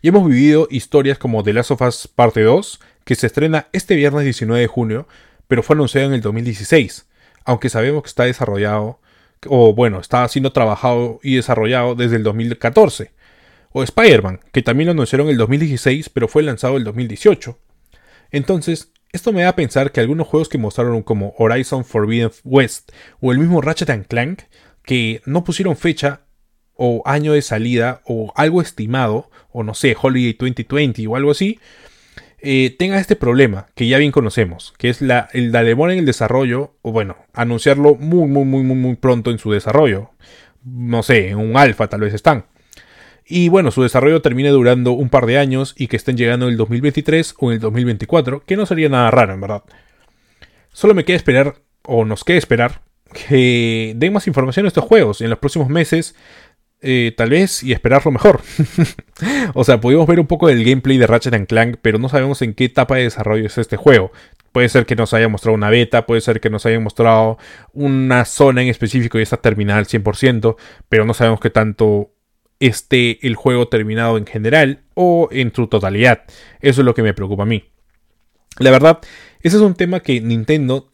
Y 0.00 0.08
hemos 0.08 0.28
vivido 0.28 0.68
historias 0.70 1.18
como 1.18 1.42
The 1.42 1.52
Last 1.52 1.72
of 1.72 1.82
Us 1.82 2.06
Parte 2.06 2.42
2, 2.42 2.80
que 3.08 3.14
se 3.14 3.26
estrena 3.26 3.68
este 3.72 3.94
viernes 3.94 4.24
19 4.24 4.60
de 4.60 4.66
junio, 4.66 5.08
pero 5.46 5.62
fue 5.62 5.72
anunciado 5.72 6.08
en 6.08 6.12
el 6.12 6.20
2016, 6.20 7.06
aunque 7.46 7.70
sabemos 7.70 8.02
que 8.02 8.10
está 8.10 8.24
desarrollado, 8.24 9.00
o 9.46 9.72
bueno, 9.72 9.98
está 9.98 10.28
siendo 10.28 10.52
trabajado 10.52 11.18
y 11.22 11.36
desarrollado 11.36 11.94
desde 11.94 12.16
el 12.16 12.22
2014. 12.22 13.12
O 13.70 13.82
Spider-Man, 13.82 14.40
que 14.52 14.60
también 14.60 14.88
lo 14.88 14.92
anunciaron 14.92 15.28
en 15.28 15.30
el 15.30 15.38
2016, 15.38 16.10
pero 16.10 16.28
fue 16.28 16.42
lanzado 16.42 16.74
en 16.74 16.80
el 16.80 16.84
2018. 16.84 17.58
Entonces, 18.30 18.92
esto 19.10 19.32
me 19.32 19.40
da 19.40 19.48
a 19.48 19.56
pensar 19.56 19.90
que 19.90 20.00
algunos 20.00 20.26
juegos 20.26 20.50
que 20.50 20.58
mostraron 20.58 21.02
como 21.02 21.32
Horizon 21.38 21.86
Forbidden 21.86 22.32
West 22.44 22.92
o 23.22 23.32
el 23.32 23.38
mismo 23.38 23.62
Ratchet 23.62 24.06
Clank, 24.06 24.42
que 24.82 25.22
no 25.24 25.44
pusieron 25.44 25.78
fecha 25.78 26.26
o 26.74 27.00
año 27.06 27.32
de 27.32 27.40
salida 27.40 28.02
o 28.04 28.34
algo 28.36 28.60
estimado, 28.60 29.30
o 29.50 29.62
no 29.62 29.72
sé, 29.72 29.96
Holiday 29.98 30.34
2020 30.34 31.06
o 31.06 31.16
algo 31.16 31.30
así, 31.30 31.58
eh, 32.40 32.74
tenga 32.78 32.98
este 32.98 33.16
problema 33.16 33.66
que 33.74 33.88
ya 33.88 33.98
bien 33.98 34.12
conocemos, 34.12 34.72
que 34.78 34.88
es 34.88 35.02
la, 35.02 35.28
el, 35.32 35.50
la 35.50 35.64
demora 35.64 35.92
en 35.92 36.00
el 36.00 36.06
desarrollo, 36.06 36.74
o 36.82 36.92
bueno, 36.92 37.16
anunciarlo 37.32 37.94
muy, 37.96 38.28
muy, 38.28 38.44
muy, 38.44 38.62
muy, 38.62 38.76
muy 38.76 38.96
pronto 38.96 39.30
en 39.30 39.38
su 39.38 39.50
desarrollo. 39.50 40.10
No 40.64 41.02
sé, 41.02 41.30
en 41.30 41.38
un 41.38 41.56
alfa 41.56 41.88
tal 41.88 42.00
vez 42.00 42.14
están. 42.14 42.46
Y 43.26 43.48
bueno, 43.48 43.70
su 43.70 43.82
desarrollo 43.82 44.22
termine 44.22 44.48
durando 44.48 44.92
un 44.92 45.10
par 45.10 45.26
de 45.26 45.38
años 45.38 45.74
y 45.76 45.88
que 45.88 45.96
estén 45.96 46.16
llegando 46.16 46.46
en 46.46 46.52
el 46.52 46.56
2023 46.56 47.34
o 47.38 47.50
en 47.50 47.54
el 47.56 47.60
2024, 47.60 48.42
que 48.44 48.56
no 48.56 48.66
sería 48.66 48.88
nada 48.88 49.10
raro, 49.10 49.34
en 49.34 49.40
verdad. 49.40 49.64
Solo 50.72 50.94
me 50.94 51.04
queda 51.04 51.16
esperar, 51.16 51.56
o 51.82 52.04
nos 52.04 52.24
queda 52.24 52.38
esperar, 52.38 52.82
que 53.12 53.92
den 53.96 54.12
más 54.12 54.26
información 54.26 54.64
de 54.64 54.68
estos 54.68 54.84
juegos 54.84 55.20
en 55.20 55.30
los 55.30 55.38
próximos 55.38 55.68
meses 55.68 56.14
eh, 56.80 57.12
tal 57.16 57.30
vez 57.30 57.62
y 57.62 57.72
esperar 57.72 58.04
lo 58.04 58.12
mejor. 58.12 58.40
o 59.54 59.64
sea, 59.64 59.80
pudimos 59.80 60.06
ver 60.06 60.20
un 60.20 60.26
poco 60.26 60.48
del 60.48 60.64
gameplay 60.64 60.98
de 60.98 61.06
Ratchet 61.06 61.46
Clank, 61.46 61.78
pero 61.82 61.98
no 61.98 62.08
sabemos 62.08 62.42
en 62.42 62.54
qué 62.54 62.66
etapa 62.66 62.96
de 62.96 63.04
desarrollo 63.04 63.46
es 63.46 63.58
este 63.58 63.76
juego. 63.76 64.12
Puede 64.52 64.68
ser 64.68 64.86
que 64.86 64.96
nos 64.96 65.12
haya 65.12 65.28
mostrado 65.28 65.54
una 65.54 65.70
beta, 65.70 66.06
puede 66.06 66.20
ser 66.20 66.40
que 66.40 66.50
nos 66.50 66.66
haya 66.66 66.80
mostrado 66.80 67.38
una 67.72 68.24
zona 68.24 68.62
en 68.62 68.68
específico 68.68 69.18
y 69.18 69.22
está 69.22 69.36
terminada 69.38 69.78
al 69.78 69.86
100%, 69.86 70.56
pero 70.88 71.04
no 71.04 71.14
sabemos 71.14 71.40
qué 71.40 71.50
tanto 71.50 72.12
esté 72.60 73.24
el 73.26 73.34
juego 73.36 73.68
terminado 73.68 74.18
en 74.18 74.26
general 74.26 74.80
o 74.94 75.28
en 75.30 75.54
su 75.54 75.66
totalidad. 75.66 76.24
Eso 76.60 76.80
es 76.80 76.84
lo 76.84 76.94
que 76.94 77.02
me 77.02 77.14
preocupa 77.14 77.44
a 77.44 77.46
mí. 77.46 77.64
La 78.58 78.70
verdad, 78.70 78.98
ese 79.42 79.56
es 79.56 79.62
un 79.62 79.74
tema 79.74 80.00
que 80.00 80.20
Nintendo 80.20 80.92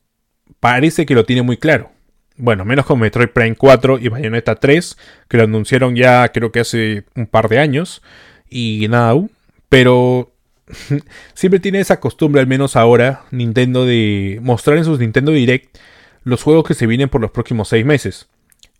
parece 0.60 1.06
que 1.06 1.14
lo 1.14 1.24
tiene 1.24 1.42
muy 1.42 1.56
claro. 1.56 1.93
Bueno, 2.36 2.64
menos 2.64 2.84
con 2.84 2.98
Metroid 2.98 3.28
Prime 3.28 3.54
4 3.54 3.98
y 3.98 4.08
Bayonetta 4.08 4.56
3, 4.56 4.96
que 5.28 5.36
lo 5.36 5.44
anunciaron 5.44 5.94
ya 5.94 6.30
creo 6.32 6.50
que 6.50 6.60
hace 6.60 7.04
un 7.14 7.26
par 7.26 7.48
de 7.48 7.58
años. 7.58 8.02
Y 8.48 8.86
nada 8.88 9.10
aún. 9.10 9.30
Pero 9.68 10.32
siempre 11.34 11.60
tiene 11.60 11.80
esa 11.80 12.00
costumbre, 12.00 12.40
al 12.40 12.46
menos 12.46 12.76
ahora, 12.76 13.22
Nintendo, 13.30 13.86
de 13.86 14.38
mostrar 14.42 14.78
en 14.78 14.84
sus 14.84 14.98
Nintendo 14.98 15.32
Direct 15.32 15.78
los 16.24 16.42
juegos 16.42 16.64
que 16.64 16.74
se 16.74 16.86
vienen 16.86 17.08
por 17.08 17.20
los 17.20 17.30
próximos 17.30 17.68
6 17.68 17.84
meses. 17.84 18.28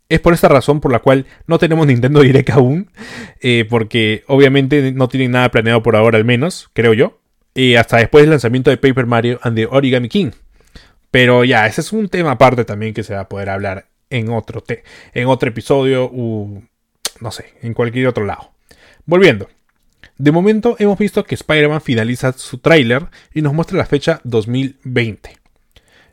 Es 0.08 0.20
por 0.20 0.34
esta 0.34 0.48
razón 0.48 0.80
por 0.80 0.92
la 0.92 0.98
cual 0.98 1.26
no 1.46 1.58
tenemos 1.58 1.86
Nintendo 1.86 2.20
Direct 2.20 2.50
aún, 2.50 2.90
eh, 3.40 3.66
porque 3.68 4.24
obviamente 4.26 4.92
no 4.92 5.08
tienen 5.08 5.30
nada 5.30 5.50
planeado 5.50 5.82
por 5.82 5.96
ahora 5.96 6.18
al 6.18 6.24
menos, 6.24 6.70
creo 6.72 6.92
yo, 6.92 7.20
y 7.54 7.76
hasta 7.76 7.98
después 7.98 8.22
del 8.22 8.30
lanzamiento 8.30 8.70
de 8.70 8.76
Paper 8.76 9.06
Mario 9.06 9.38
and 9.42 9.56
the 9.56 9.66
Origami 9.66 10.08
King. 10.08 10.32
Pero 11.14 11.44
ya, 11.44 11.64
ese 11.68 11.80
es 11.80 11.92
un 11.92 12.08
tema 12.08 12.32
aparte 12.32 12.64
también 12.64 12.92
que 12.92 13.04
se 13.04 13.14
va 13.14 13.20
a 13.20 13.28
poder 13.28 13.48
hablar 13.48 13.86
en 14.10 14.30
otro, 14.30 14.64
en 15.12 15.28
otro 15.28 15.48
episodio 15.48 16.10
o 16.12 16.60
no 17.20 17.30
sé, 17.30 17.54
en 17.62 17.72
cualquier 17.72 18.08
otro 18.08 18.24
lado. 18.24 18.50
Volviendo. 19.06 19.48
De 20.18 20.32
momento 20.32 20.74
hemos 20.80 20.98
visto 20.98 21.22
que 21.22 21.36
Spider-Man 21.36 21.82
finaliza 21.82 22.32
su 22.32 22.58
tráiler 22.58 23.06
y 23.32 23.42
nos 23.42 23.54
muestra 23.54 23.78
la 23.78 23.86
fecha 23.86 24.20
2020. 24.24 25.38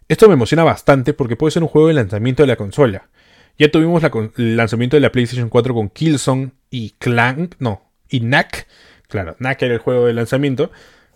Esto 0.08 0.28
me 0.28 0.36
emociona 0.36 0.64
bastante 0.64 1.14
porque 1.14 1.36
puede 1.36 1.50
ser 1.50 1.64
un 1.64 1.70
juego 1.70 1.88
de 1.88 1.96
lanzamiento 1.96 2.44
de 2.44 2.48
la 2.48 2.56
consola. 2.56 3.10
Ya 3.58 3.72
tuvimos 3.72 4.04
el 4.38 4.56
lanzamiento 4.56 4.98
de 4.98 5.02
la 5.02 5.12
PlayStation 5.12 5.50
4 5.50 5.74
con 5.74 5.90
Killzone 5.90 6.52
y 6.70 6.92
Clank, 7.00 7.56
no, 7.58 7.90
y 8.08 8.20
Knack. 8.20 8.68
Claro, 9.08 9.36
Knack 9.38 9.64
era 9.64 9.74
el 9.74 9.80
juego 9.80 10.06
de 10.06 10.14
lanzamiento, 10.14 10.70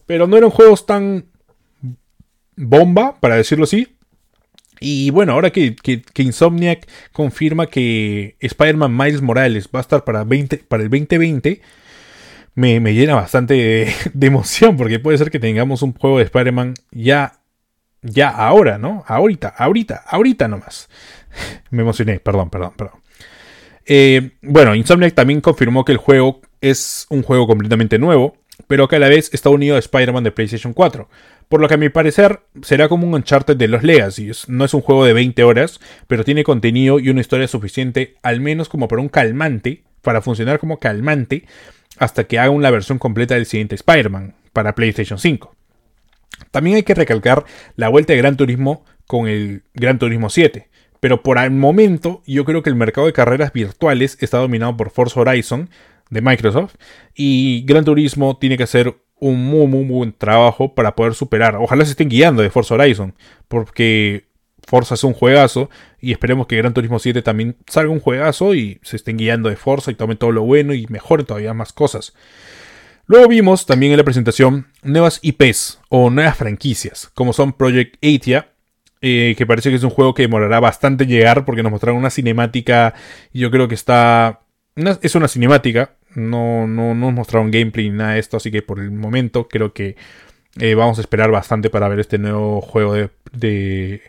pero 0.07 0.25
no 0.25 0.37
eran 0.37 0.49
juegos 0.49 0.87
tan 0.87 1.25
bomba, 2.55 3.19
para 3.19 3.35
decirlo 3.35 3.65
así. 3.65 3.95
Y 4.79 5.09
bueno, 5.09 5.33
ahora 5.33 5.51
que, 5.51 5.75
Insomniac 6.17 6.87
confirma 7.11 7.67
que 7.67 8.35
Spider-Man 8.39 8.95
Miles 8.95 9.21
Morales 9.21 9.69
va 9.73 9.79
a 9.79 9.81
estar 9.81 10.03
para, 10.03 10.23
20, 10.23 10.57
para 10.57 10.83
el 10.83 10.89
2020, 10.89 11.61
me, 12.55 12.79
llena 12.93 13.15
bastante 13.15 13.53
de, 14.13 14.27
emoción, 14.27 14.77
porque 14.77 14.99
puede 14.99 15.17
ser 15.17 15.31
que 15.31 15.39
tengamos 15.39 15.81
un 15.81 15.93
juego 15.93 16.17
de 16.17 16.25
Spider-Man 16.25 16.73
ya, 16.91 17.39
ya 18.01 18.29
ahora, 18.29 18.77
¿no? 18.77 19.03
Ahorita, 19.07 19.49
ahorita, 19.49 20.03
ahorita 20.07 20.47
nomás. 20.47 20.89
Me 21.69 21.81
emocioné, 21.81 22.19
perdón, 22.19 22.49
perdón, 22.49 22.73
perdón. 22.75 22.99
Eh, 23.85 24.31
bueno, 24.41 24.73
Insomniac 24.75 25.13
también 25.13 25.41
confirmó 25.41 25.85
que 25.85 25.91
el 25.91 25.99
juego 25.99 26.41
es 26.59 27.05
un 27.09 27.21
juego 27.21 27.47
completamente 27.47 27.99
nuevo, 27.99 28.35
pero 28.67 28.87
que 28.87 28.95
a 28.95 28.99
la 28.99 29.09
vez 29.09 29.29
está 29.33 29.49
unido 29.49 29.75
a 29.75 29.79
Spider-Man 29.79 30.23
de 30.23 30.31
PlayStation 30.31 30.73
4. 30.73 31.07
Por 31.49 31.61
lo 31.61 31.67
que 31.67 31.75
a 31.75 31.77
mi 31.77 31.89
parecer 31.89 32.41
será 32.61 32.89
como 32.89 33.07
un 33.07 33.13
Uncharted 33.13 33.55
de 33.55 33.67
los 33.67 33.83
Legacy. 33.83 34.31
No 34.47 34.65
es 34.65 34.73
un 34.73 34.81
juego 34.81 35.05
de 35.05 35.13
20 35.13 35.43
horas, 35.43 35.79
pero 36.07 36.23
tiene 36.23 36.43
contenido 36.43 36.99
y 36.99 37.09
una 37.09 37.21
historia 37.21 37.47
suficiente, 37.47 38.15
al 38.23 38.41
menos 38.41 38.67
como 38.69 38.87
para 38.87 39.01
un 39.01 39.09
calmante, 39.09 39.83
para 40.01 40.21
funcionar 40.21 40.59
como 40.59 40.79
calmante, 40.79 41.45
hasta 41.97 42.25
que 42.25 42.39
haga 42.39 42.49
una 42.49 42.71
versión 42.71 42.97
completa 42.97 43.35
del 43.35 43.45
siguiente 43.45 43.75
Spider-Man 43.75 44.35
para 44.53 44.75
PlayStation 44.75 45.19
5. 45.19 45.55
También 46.51 46.77
hay 46.77 46.83
que 46.83 46.95
recalcar 46.95 47.45
la 47.75 47.89
vuelta 47.89 48.13
de 48.13 48.17
Gran 48.17 48.37
Turismo 48.37 48.83
con 49.07 49.27
el 49.27 49.63
Gran 49.73 49.99
Turismo 49.99 50.29
7. 50.29 50.69
Pero 50.99 51.21
por 51.21 51.37
el 51.37 51.51
momento 51.51 52.23
yo 52.25 52.45
creo 52.45 52.63
que 52.63 52.69
el 52.69 52.75
mercado 52.75 53.07
de 53.07 53.13
carreras 53.13 53.53
virtuales 53.53 54.17
está 54.21 54.39
dominado 54.39 54.75
por 54.75 54.89
Forza 54.89 55.19
Horizon 55.19 55.69
de 56.09 56.21
Microsoft 56.21 56.75
y 57.13 57.63
Gran 57.65 57.85
Turismo 57.85 58.37
tiene 58.37 58.57
que 58.57 58.67
ser 58.67 58.95
un 59.29 59.43
muy, 59.43 59.65
muy, 59.65 59.83
buen 59.85 60.13
trabajo 60.13 60.75
para 60.75 60.95
poder 60.95 61.15
superar. 61.15 61.55
Ojalá 61.55 61.83
se 61.83 61.91
estén 61.91 62.09
guiando 62.09 62.41
de 62.41 62.49
Forza 62.51 62.75
Horizon, 62.75 63.15
porque 63.47 64.25
Forza 64.67 64.93
es 64.93 65.03
un 65.03 65.13
juegazo 65.13 65.69
y 65.99 66.11
esperemos 66.11 66.45
que 66.45 66.57
Gran 66.57 66.73
Turismo 66.73 66.99
7 66.99 67.23
también 67.23 67.55
salga 67.67 67.91
un 67.91 67.99
juegazo 67.99 68.53
y 68.53 68.79
se 68.83 68.95
estén 68.95 69.17
guiando 69.17 69.49
de 69.49 69.55
Forza 69.55 69.89
y 69.89 69.95
tomen 69.95 70.17
todo 70.17 70.31
lo 70.31 70.43
bueno 70.43 70.73
y 70.73 70.85
mejoren 70.89 71.25
todavía 71.25 71.53
más 71.55 71.73
cosas. 71.73 72.13
Luego 73.07 73.27
vimos 73.27 73.65
también 73.65 73.91
en 73.91 73.97
la 73.97 74.03
presentación 74.03 74.67
nuevas 74.83 75.19
IPs 75.23 75.79
o 75.89 76.09
nuevas 76.11 76.37
franquicias, 76.37 77.09
como 77.15 77.33
son 77.33 77.53
Project 77.53 77.95
Atia, 78.03 78.49
eh, 79.01 79.33
que 79.37 79.45
parece 79.45 79.69
que 79.69 79.75
es 79.75 79.83
un 79.83 79.89
juego 79.89 80.13
que 80.13 80.23
demorará 80.23 80.59
bastante 80.59 81.07
llegar 81.07 81.45
porque 81.45 81.63
nos 81.63 81.71
mostraron 81.71 81.99
una 81.99 82.09
cinemática 82.09 82.93
yo 83.33 83.49
creo 83.49 83.67
que 83.67 83.75
está... 83.75 84.41
es 84.75 85.15
una 85.15 85.27
cinemática, 85.27 85.95
no, 86.15 86.67
no, 86.67 86.95
nos 86.95 87.13
mostraron 87.13 87.51
gameplay 87.51 87.89
ni 87.89 87.97
nada 87.97 88.13
de 88.13 88.19
esto, 88.19 88.37
así 88.37 88.51
que 88.51 88.61
por 88.61 88.79
el 88.79 88.91
momento 88.91 89.47
creo 89.47 89.73
que 89.73 89.95
eh, 90.59 90.75
vamos 90.75 90.97
a 90.97 91.01
esperar 91.01 91.31
bastante 91.31 91.69
para 91.69 91.87
ver 91.87 91.99
este 91.99 92.17
nuevo 92.17 92.61
juego 92.61 92.93
de, 92.93 94.01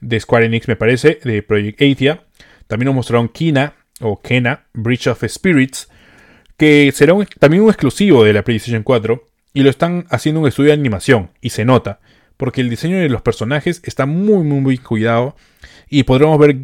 de, 0.00 0.20
Square 0.20 0.46
Enix, 0.46 0.68
me 0.68 0.76
parece, 0.76 1.18
de 1.24 1.42
Project 1.42 1.82
Athia. 1.82 2.24
También 2.66 2.86
nos 2.86 2.94
mostraron 2.94 3.28
Kina 3.28 3.74
o 4.00 4.20
Kena, 4.20 4.64
Breach 4.72 5.06
of 5.08 5.22
Spirits, 5.26 5.88
que 6.56 6.90
será 6.92 7.14
también 7.38 7.62
un 7.62 7.68
exclusivo 7.68 8.24
de 8.24 8.32
la 8.32 8.42
PlayStation 8.42 8.82
4 8.82 9.24
y 9.52 9.62
lo 9.62 9.70
están 9.70 10.06
haciendo 10.10 10.40
un 10.40 10.48
estudio 10.48 10.68
de 10.68 10.74
animación 10.74 11.30
y 11.40 11.50
se 11.50 11.64
nota 11.64 12.00
porque 12.36 12.60
el 12.60 12.70
diseño 12.70 12.98
de 12.98 13.08
los 13.08 13.22
personajes 13.22 13.80
está 13.84 14.06
muy 14.06 14.44
muy 14.44 14.60
muy 14.60 14.78
cuidado 14.78 15.36
y 15.88 16.02
podremos 16.02 16.38
ver 16.38 16.56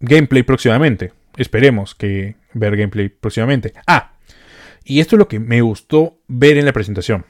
gameplay 0.00 0.42
próximamente. 0.42 1.12
Esperemos 1.36 1.94
que 1.94 2.36
ver 2.52 2.76
gameplay 2.76 3.08
próximamente. 3.08 3.72
Ah, 3.86 4.15
y 4.86 5.00
esto 5.00 5.16
es 5.16 5.18
lo 5.18 5.28
que 5.28 5.40
me 5.40 5.60
gustó 5.60 6.18
ver 6.28 6.56
en 6.56 6.64
la 6.64 6.72
presentación. 6.72 7.26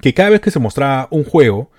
Que 0.00 0.12
cada 0.12 0.30
vez 0.30 0.40
que 0.40 0.50
se 0.50 0.58
mostraba 0.58 1.08
un 1.10 1.24
juego 1.24 1.70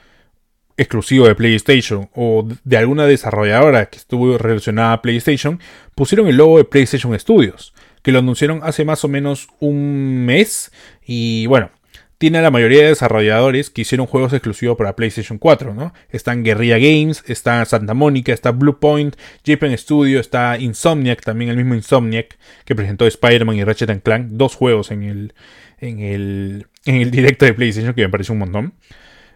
exclusivo 0.78 1.28
de 1.28 1.36
PlayStation 1.36 2.10
o 2.14 2.48
de 2.64 2.78
alguna 2.78 3.06
desarrolladora 3.06 3.90
que 3.90 3.98
estuvo 3.98 4.38
relacionada 4.38 4.94
a 4.94 5.02
PlayStation, 5.02 5.60
pusieron 5.96 6.28
el 6.28 6.38
logo 6.38 6.58
de 6.58 6.66
PlayStation 6.66 7.18
Studios, 7.20 7.74
que 8.02 8.12
lo 8.12 8.20
anunciaron 8.20 8.62
hace 8.64 8.86
más 8.86 9.04
o 9.04 9.08
menos 9.08 9.48
un 9.60 10.26
mes. 10.26 10.72
Y 11.06 11.46
bueno, 11.48 11.72
tiene 12.18 12.38
a 12.38 12.42
la 12.42 12.52
mayoría 12.52 12.82
de 12.82 12.90
desarrolladores 12.90 13.70
que 13.70 13.82
hicieron 13.82 14.08
juegos 14.08 14.34
exclusivos 14.34 14.78
para 14.78 14.96
PlayStation 14.96 15.38
4, 15.38 15.74
¿no? 15.74 15.94
Están 16.10 16.44
Guerrilla 16.44 16.78
Games, 16.78 17.24
está 17.28 17.64
Santa 17.66 17.94
Mónica, 17.94 18.34
está 18.34 18.52
Bluepoint, 18.52 19.16
Japan 19.46 19.78
Studio, 19.78 20.20
está 20.20 20.58
Insomniac, 20.58 21.22
también 21.22 21.52
el 21.52 21.58
mismo 21.58 21.76
Insomniac 21.76 22.38
que 22.64 22.76
presentó 22.76 23.06
Spider-Man 23.06 23.58
y 23.58 23.64
Ratchet 23.64 24.02
Clank, 24.02 24.28
dos 24.30 24.56
juegos 24.56 24.92
en 24.92 25.04
el, 25.04 25.34
en 25.80 26.00
el, 26.00 26.68
en 26.86 26.96
el 26.96 27.12
directo 27.12 27.46
de 27.46 27.54
PlayStation 27.54 27.94
que 27.94 28.04
me 28.04 28.10
parece 28.10 28.32
un 28.32 28.40
montón. 28.40 28.74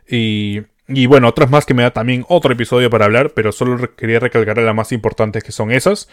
Y, 0.07 0.61
y 0.87 1.05
bueno, 1.05 1.27
otras 1.27 1.49
más 1.49 1.65
que 1.65 1.73
me 1.73 1.83
da 1.83 1.91
también 1.91 2.25
otro 2.29 2.53
episodio 2.53 2.89
para 2.89 3.05
hablar, 3.05 3.33
pero 3.35 3.51
solo 3.51 3.95
quería 3.95 4.19
recalcar 4.19 4.57
las 4.57 4.75
más 4.75 4.91
importantes 4.91 5.43
que 5.43 5.51
son 5.51 5.71
esas. 5.71 6.09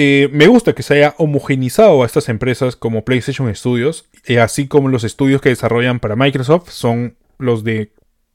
Eh, 0.00 0.28
me 0.30 0.46
gusta 0.46 0.74
que 0.74 0.84
se 0.84 0.94
haya 0.94 1.16
homogenizado 1.18 2.04
a 2.04 2.06
estas 2.06 2.28
empresas 2.28 2.76
como 2.76 3.04
PlayStation 3.04 3.52
Studios, 3.52 4.08
eh, 4.26 4.38
así 4.38 4.68
como 4.68 4.88
los 4.88 5.02
estudios 5.02 5.40
que 5.40 5.48
desarrollan 5.48 5.98
para 5.98 6.14
Microsoft 6.14 6.70
son 6.70 7.16
los 7.36 7.64
de 7.64 7.90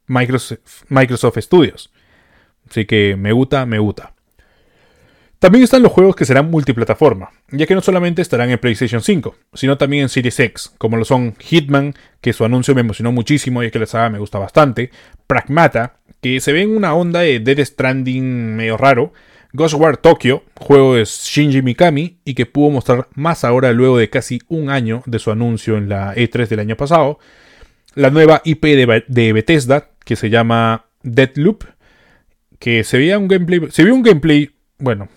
Microsoft, 0.06 1.38
Studios. 1.40 1.90
Así 2.70 2.84
que 2.84 3.16
me 3.18 3.32
gusta, 3.32 3.66
me 3.66 3.80
gusta. 3.80 4.14
También 5.40 5.64
están 5.64 5.84
los 5.84 5.94
juegos 5.94 6.18
que 6.18 6.26
serán 6.26 6.52
multiplataforma, 6.52 7.32
ya 7.50 7.66
que 7.66 7.76
no 7.76 7.82
solamente 7.82 8.22
estarán 8.22 8.50
en 8.50 8.60
PlayStation 8.60 9.02
5, 9.02 9.34
sino 9.54 9.78
también 9.78 10.04
en 10.04 10.10
Series 10.10 10.38
X, 10.42 10.74
como 10.78 10.98
lo 10.98 11.06
son 11.06 11.34
Hitman, 11.40 11.94
que 12.20 12.34
su 12.34 12.44
anuncio 12.44 12.76
me 12.76 12.82
emocionó 12.82 13.14
muchísimo 13.14 13.64
y 13.64 13.72
que 13.72 13.80
la 13.80 13.86
saga 13.86 14.10
me 14.10 14.20
gusta 14.20 14.38
bastante, 14.38 14.92
Pragmata, 15.28 15.96
que 16.22 16.42
se 16.42 16.52
ve 16.52 16.64
en 16.64 16.76
una 16.76 16.94
onda 16.94 17.22
de 17.22 17.40
Dead 17.40 17.64
Stranding 17.64 18.58
medio 18.58 18.76
raro, 18.76 19.14
Ghostwire 19.56 19.98
Tokyo, 19.98 20.44
juego 20.56 20.96
de 20.96 21.06
Shinji 21.06 21.62
Mikami 21.62 22.18
y 22.26 22.34
que 22.34 22.48
pudo 22.48 22.72
mostrar 22.72 23.08
más 23.14 23.44
ahora 23.44 23.72
luego 23.72 24.00
de 24.00 24.10
casi 24.10 24.42
un 24.48 24.72
año 24.72 25.04
de 25.06 25.20
su 25.20 25.30
anuncio 25.30 25.78
en 25.78 25.90
la 25.90 26.16
E3 26.16 26.48
del 26.48 26.60
año 26.60 26.76
pasado. 26.76 27.20
La 27.94 28.10
nueva 28.10 28.42
IP 28.44 28.64
de, 28.64 29.34
Bethesda 29.34 29.92
que 30.04 30.16
se 30.16 30.32
llama 30.32 30.86
Deadloop, 31.04 31.66
que 32.58 32.84
se 32.84 32.98
veía 32.98 33.20
un 33.20 33.28
gameplay, 33.28 33.62
se 33.70 33.84
vio 33.84 33.94
un 33.94 34.02
gameplay, 34.02 34.50
bueno, 34.80 35.08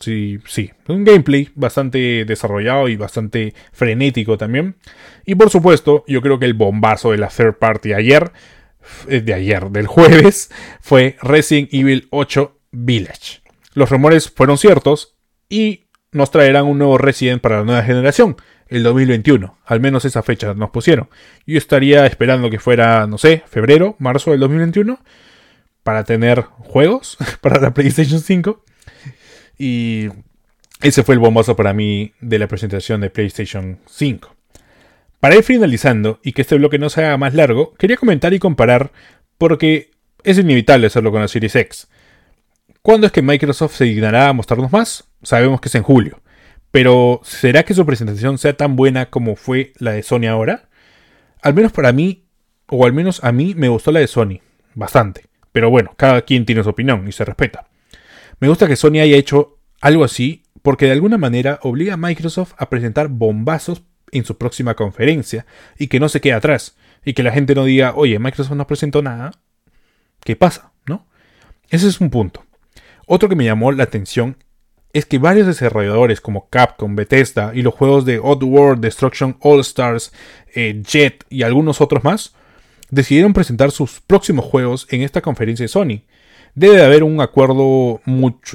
sí, 0.00 0.40
sí, 0.46 0.72
un 0.88 1.04
gameplay 1.04 1.48
bastante 1.54 2.24
desarrollado 2.24 2.88
y 2.88 2.96
bastante 2.96 3.54
frenético 3.70 4.36
también. 4.36 4.74
Y 5.24 5.36
por 5.36 5.48
supuesto, 5.48 6.04
yo 6.08 6.20
creo 6.22 6.40
que 6.40 6.46
el 6.46 6.54
bombazo 6.54 7.12
de 7.12 7.18
la 7.18 7.28
third 7.28 7.58
party 7.60 7.92
ayer, 7.92 8.32
eh, 9.06 9.20
de 9.20 9.32
ayer, 9.32 9.70
del 9.70 9.86
jueves, 9.86 10.50
fue 10.80 11.16
Resident 11.22 11.72
Evil 11.72 12.08
8 12.10 12.58
Village. 12.72 13.45
Los 13.76 13.90
rumores 13.90 14.30
fueron 14.30 14.56
ciertos 14.56 15.18
y 15.50 15.84
nos 16.10 16.30
traerán 16.30 16.64
un 16.64 16.78
nuevo 16.78 16.96
Resident 16.96 17.42
para 17.42 17.58
la 17.58 17.64
nueva 17.64 17.82
generación, 17.82 18.36
el 18.68 18.82
2021. 18.82 19.58
Al 19.66 19.80
menos 19.80 20.06
esa 20.06 20.22
fecha 20.22 20.54
nos 20.54 20.70
pusieron. 20.70 21.10
Yo 21.46 21.58
estaría 21.58 22.06
esperando 22.06 22.48
que 22.48 22.58
fuera, 22.58 23.06
no 23.06 23.18
sé, 23.18 23.42
febrero, 23.46 23.94
marzo 23.98 24.30
del 24.30 24.40
2021 24.40 24.98
para 25.82 26.04
tener 26.04 26.40
juegos 26.40 27.18
para 27.42 27.60
la 27.60 27.74
PlayStation 27.74 28.18
5. 28.18 28.64
Y 29.58 30.08
ese 30.80 31.02
fue 31.02 31.14
el 31.14 31.18
bombazo 31.18 31.54
para 31.54 31.74
mí 31.74 32.14
de 32.22 32.38
la 32.38 32.48
presentación 32.48 33.02
de 33.02 33.10
PlayStation 33.10 33.78
5. 33.84 34.34
Para 35.20 35.36
ir 35.36 35.42
finalizando 35.42 36.18
y 36.22 36.32
que 36.32 36.40
este 36.40 36.56
bloque 36.56 36.78
no 36.78 36.88
se 36.88 37.04
haga 37.04 37.18
más 37.18 37.34
largo, 37.34 37.74
quería 37.74 37.98
comentar 37.98 38.32
y 38.32 38.38
comparar 38.38 38.90
porque 39.36 39.90
es 40.24 40.38
inevitable 40.38 40.86
hacerlo 40.86 41.12
con 41.12 41.20
la 41.20 41.28
Series 41.28 41.54
X. 41.54 41.88
¿Cuándo 42.86 43.08
es 43.08 43.12
que 43.12 43.20
Microsoft 43.20 43.74
se 43.74 43.84
dignará 43.84 44.28
a 44.28 44.32
mostrarnos 44.32 44.70
más? 44.70 45.08
Sabemos 45.24 45.60
que 45.60 45.66
es 45.66 45.74
en 45.74 45.82
julio. 45.82 46.20
Pero 46.70 47.20
¿será 47.24 47.64
que 47.64 47.74
su 47.74 47.84
presentación 47.84 48.38
sea 48.38 48.56
tan 48.56 48.76
buena 48.76 49.10
como 49.10 49.34
fue 49.34 49.72
la 49.80 49.90
de 49.90 50.04
Sony 50.04 50.26
ahora? 50.30 50.68
Al 51.42 51.52
menos 51.52 51.72
para 51.72 51.90
mí, 51.90 52.28
o 52.68 52.86
al 52.86 52.92
menos 52.92 53.24
a 53.24 53.32
mí, 53.32 53.56
me 53.56 53.66
gustó 53.66 53.90
la 53.90 53.98
de 53.98 54.06
Sony. 54.06 54.38
Bastante. 54.76 55.24
Pero 55.50 55.68
bueno, 55.68 55.94
cada 55.96 56.22
quien 56.22 56.46
tiene 56.46 56.62
su 56.62 56.68
opinión 56.68 57.08
y 57.08 57.10
se 57.10 57.24
respeta. 57.24 57.66
Me 58.38 58.46
gusta 58.46 58.68
que 58.68 58.76
Sony 58.76 59.00
haya 59.00 59.16
hecho 59.16 59.58
algo 59.80 60.04
así 60.04 60.44
porque 60.62 60.86
de 60.86 60.92
alguna 60.92 61.18
manera 61.18 61.58
obliga 61.62 61.94
a 61.94 61.96
Microsoft 61.96 62.54
a 62.56 62.70
presentar 62.70 63.08
bombazos 63.08 63.82
en 64.12 64.24
su 64.24 64.38
próxima 64.38 64.74
conferencia 64.74 65.44
y 65.76 65.88
que 65.88 65.98
no 65.98 66.08
se 66.08 66.20
quede 66.20 66.34
atrás 66.34 66.76
y 67.04 67.14
que 67.14 67.24
la 67.24 67.32
gente 67.32 67.56
no 67.56 67.64
diga, 67.64 67.94
oye, 67.96 68.20
Microsoft 68.20 68.54
no 68.54 68.68
presentó 68.68 69.02
nada. 69.02 69.32
¿Qué 70.20 70.36
pasa? 70.36 70.70
¿No? 70.86 71.08
Ese 71.68 71.88
es 71.88 72.00
un 72.00 72.10
punto. 72.10 72.45
Otro 73.06 73.28
que 73.28 73.36
me 73.36 73.44
llamó 73.44 73.72
la 73.72 73.84
atención 73.84 74.36
es 74.92 75.06
que 75.06 75.18
varios 75.18 75.46
desarrolladores 75.46 76.20
como 76.20 76.48
Capcom, 76.48 76.96
Bethesda 76.96 77.52
y 77.54 77.62
los 77.62 77.74
juegos 77.74 78.04
de 78.04 78.18
Oddworld, 78.18 78.80
Destruction 78.80 79.36
All 79.40 79.60
Stars, 79.60 80.12
eh, 80.54 80.82
Jet 80.84 81.24
y 81.28 81.42
algunos 81.42 81.80
otros 81.80 82.02
más 82.02 82.34
decidieron 82.90 83.32
presentar 83.32 83.70
sus 83.70 84.00
próximos 84.00 84.44
juegos 84.44 84.86
en 84.90 85.02
esta 85.02 85.20
conferencia 85.20 85.64
de 85.64 85.68
Sony. 85.68 86.02
Debe 86.54 86.76
de 86.76 86.84
haber 86.84 87.02
un 87.02 87.20
acuerdo 87.20 88.00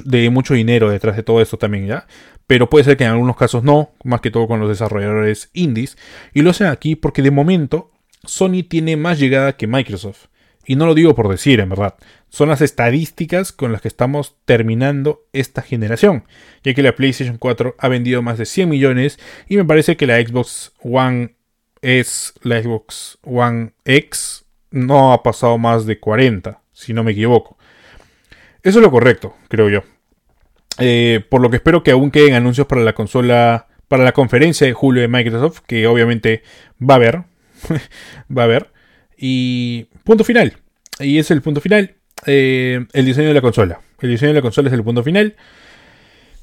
de 0.04 0.30
mucho 0.30 0.54
dinero 0.54 0.90
detrás 0.90 1.16
de 1.16 1.22
todo 1.22 1.40
esto 1.40 1.56
también, 1.56 1.86
¿ya? 1.86 2.06
Pero 2.48 2.68
puede 2.68 2.84
ser 2.84 2.96
que 2.96 3.04
en 3.04 3.10
algunos 3.10 3.36
casos 3.36 3.62
no, 3.62 3.92
más 4.02 4.20
que 4.20 4.32
todo 4.32 4.48
con 4.48 4.58
los 4.58 4.68
desarrolladores 4.68 5.50
indies. 5.52 5.96
Y 6.34 6.42
lo 6.42 6.50
hacen 6.50 6.66
aquí 6.66 6.96
porque 6.96 7.22
de 7.22 7.30
momento 7.30 7.92
Sony 8.24 8.64
tiene 8.68 8.96
más 8.96 9.20
llegada 9.20 9.56
que 9.56 9.68
Microsoft. 9.68 10.26
Y 10.64 10.76
no 10.76 10.86
lo 10.86 10.94
digo 10.94 11.14
por 11.14 11.28
decir, 11.28 11.60
en 11.60 11.68
verdad. 11.68 11.94
Son 12.28 12.48
las 12.48 12.60
estadísticas 12.60 13.52
con 13.52 13.72
las 13.72 13.82
que 13.82 13.88
estamos 13.88 14.36
terminando 14.44 15.26
esta 15.32 15.62
generación. 15.62 16.24
Ya 16.62 16.72
que 16.74 16.82
la 16.82 16.94
PlayStation 16.94 17.36
4 17.36 17.76
ha 17.78 17.88
vendido 17.88 18.22
más 18.22 18.38
de 18.38 18.46
100 18.46 18.68
millones. 18.68 19.18
Y 19.48 19.56
me 19.56 19.64
parece 19.64 19.96
que 19.96 20.06
la 20.06 20.20
Xbox 20.20 20.72
One 20.82 21.34
S, 21.82 22.32
la 22.42 22.62
Xbox 22.62 23.18
One 23.22 23.72
X, 23.84 24.44
no 24.70 25.12
ha 25.12 25.22
pasado 25.22 25.58
más 25.58 25.84
de 25.86 26.00
40, 26.00 26.62
si 26.72 26.92
no 26.92 27.04
me 27.04 27.12
equivoco. 27.12 27.58
Eso 28.62 28.78
es 28.78 28.82
lo 28.82 28.90
correcto, 28.90 29.36
creo 29.48 29.68
yo. 29.68 29.82
Eh, 30.78 31.24
por 31.28 31.42
lo 31.42 31.50
que 31.50 31.56
espero 31.56 31.82
que 31.82 31.90
aún 31.90 32.10
queden 32.10 32.34
anuncios 32.34 32.66
para 32.66 32.82
la 32.82 32.94
consola, 32.94 33.68
para 33.88 34.04
la 34.04 34.12
conferencia 34.12 34.66
de 34.66 34.72
julio 34.72 35.02
de 35.02 35.08
Microsoft, 35.08 35.60
que 35.66 35.86
obviamente 35.86 36.42
va 36.80 36.94
a 36.94 36.96
haber. 36.96 37.22
va 38.36 38.42
a 38.42 38.44
haber. 38.44 38.72
Y 39.16 39.88
punto 40.04 40.24
final. 40.24 40.56
Y 41.00 41.18
es 41.18 41.30
el 41.30 41.42
punto 41.42 41.60
final. 41.60 41.94
Eh, 42.26 42.86
el 42.92 43.04
diseño 43.04 43.28
de 43.28 43.34
la 43.34 43.40
consola. 43.40 43.80
El 44.00 44.10
diseño 44.10 44.30
de 44.30 44.38
la 44.38 44.42
consola 44.42 44.68
es 44.68 44.74
el 44.74 44.84
punto 44.84 45.02
final. 45.02 45.36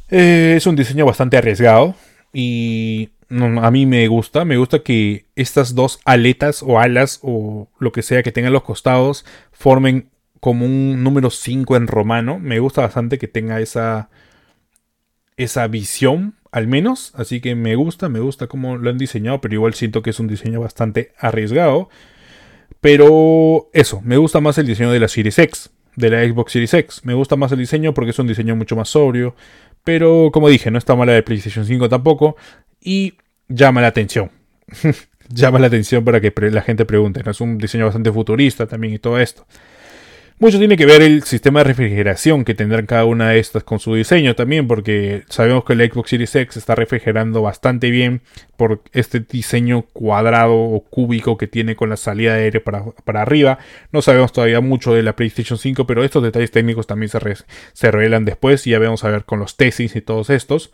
Eh, 0.09 0.55
es 0.57 0.65
un 0.67 0.75
diseño 0.75 1.05
bastante 1.05 1.37
arriesgado. 1.37 1.95
Y 2.33 3.09
a 3.29 3.71
mí 3.71 3.85
me 3.85 4.07
gusta. 4.07 4.45
Me 4.45 4.57
gusta 4.57 4.79
que 4.79 5.25
estas 5.35 5.75
dos 5.75 5.99
aletas 6.05 6.63
o 6.63 6.79
alas 6.79 7.19
o 7.21 7.69
lo 7.79 7.91
que 7.91 8.01
sea 8.01 8.23
que 8.23 8.31
tengan 8.31 8.53
los 8.53 8.63
costados 8.63 9.25
formen 9.51 10.09
como 10.39 10.65
un 10.65 11.03
número 11.03 11.29
5 11.29 11.75
en 11.75 11.87
romano. 11.87 12.39
Me 12.39 12.59
gusta 12.59 12.81
bastante 12.81 13.17
que 13.17 13.27
tenga 13.27 13.59
esa, 13.59 14.09
esa 15.37 15.67
visión 15.67 16.35
al 16.51 16.67
menos, 16.67 17.13
así 17.15 17.41
que 17.41 17.55
me 17.55 17.75
gusta, 17.75 18.09
me 18.09 18.19
gusta 18.19 18.47
cómo 18.47 18.77
lo 18.77 18.89
han 18.89 18.97
diseñado, 18.97 19.39
pero 19.39 19.53
igual 19.53 19.73
siento 19.75 20.01
que 20.01 20.09
es 20.09 20.19
un 20.19 20.27
diseño 20.27 20.59
bastante 20.59 21.13
arriesgado. 21.19 21.89
Pero 22.81 23.69
eso, 23.73 24.01
me 24.03 24.17
gusta 24.17 24.39
más 24.39 24.57
el 24.57 24.67
diseño 24.67 24.91
de 24.91 24.99
la 24.99 25.07
Series 25.07 25.37
X, 25.37 25.69
de 25.95 26.09
la 26.09 26.23
Xbox 26.23 26.53
Series 26.53 26.73
X. 26.73 27.01
Me 27.03 27.13
gusta 27.13 27.35
más 27.35 27.51
el 27.51 27.59
diseño 27.59 27.93
porque 27.93 28.11
es 28.11 28.19
un 28.19 28.27
diseño 28.27 28.55
mucho 28.55 28.75
más 28.75 28.89
sobrio, 28.89 29.35
pero 29.83 30.29
como 30.31 30.49
dije, 30.49 30.71
no 30.71 30.77
está 30.77 30.95
mala 30.95 31.13
de 31.13 31.23
PlayStation 31.23 31.65
5 31.65 31.89
tampoco 31.89 32.37
y 32.81 33.15
llama 33.47 33.81
la 33.81 33.87
atención. 33.87 34.31
llama 35.29 35.59
la 35.59 35.67
atención 35.67 36.03
para 36.03 36.21
que 36.21 36.33
la 36.51 36.61
gente 36.61 36.85
pregunte. 36.85 37.21
Es 37.25 37.41
un 37.41 37.57
diseño 37.57 37.85
bastante 37.85 38.11
futurista 38.11 38.67
también 38.67 38.93
y 38.93 38.99
todo 38.99 39.19
esto. 39.19 39.45
Mucho 40.41 40.57
tiene 40.57 40.77
que 40.77 40.85
ver 40.85 41.01
el 41.01 41.23
sistema 41.23 41.59
de 41.59 41.65
refrigeración 41.65 42.45
que 42.45 42.53
tendrán 42.53 42.85
cada 42.85 43.03
una 43.03 43.29
de 43.29 43.39
estas 43.39 43.65
con 43.65 43.81
su 43.81 43.93
diseño 43.95 44.35
también, 44.35 44.69
porque 44.69 45.23
sabemos 45.27 45.65
que 45.65 45.73
el 45.73 45.91
Xbox 45.91 46.11
Series 46.11 46.33
X 46.33 46.55
está 46.55 46.75
refrigerando 46.75 47.41
bastante 47.41 47.91
bien 47.91 48.21
por 48.55 48.81
este 48.93 49.19
diseño 49.19 49.81
cuadrado 49.91 50.53
o 50.55 50.79
cúbico 50.79 51.37
que 51.37 51.47
tiene 51.47 51.75
con 51.75 51.89
la 51.89 51.97
salida 51.97 52.35
de 52.35 52.45
aire 52.45 52.61
para, 52.61 52.85
arriba. 53.21 53.59
No 53.91 54.01
sabemos 54.01 54.31
todavía 54.31 54.61
mucho 54.61 54.93
de 54.93 55.03
la 55.03 55.13
PlayStation 55.13 55.59
5, 55.59 55.85
pero 55.85 56.05
estos 56.05 56.23
detalles 56.23 56.51
técnicos 56.51 56.87
también 56.87 57.09
se, 57.09 57.91
revelan 57.91 58.23
después 58.23 58.65
y 58.65 58.69
ya 58.69 58.79
vamos 58.79 59.03
a 59.03 59.09
ver 59.09 59.25
con 59.25 59.39
los 59.39 59.57
testings 59.57 59.97
y 59.97 60.01
todos 60.01 60.29
estos. 60.29 60.71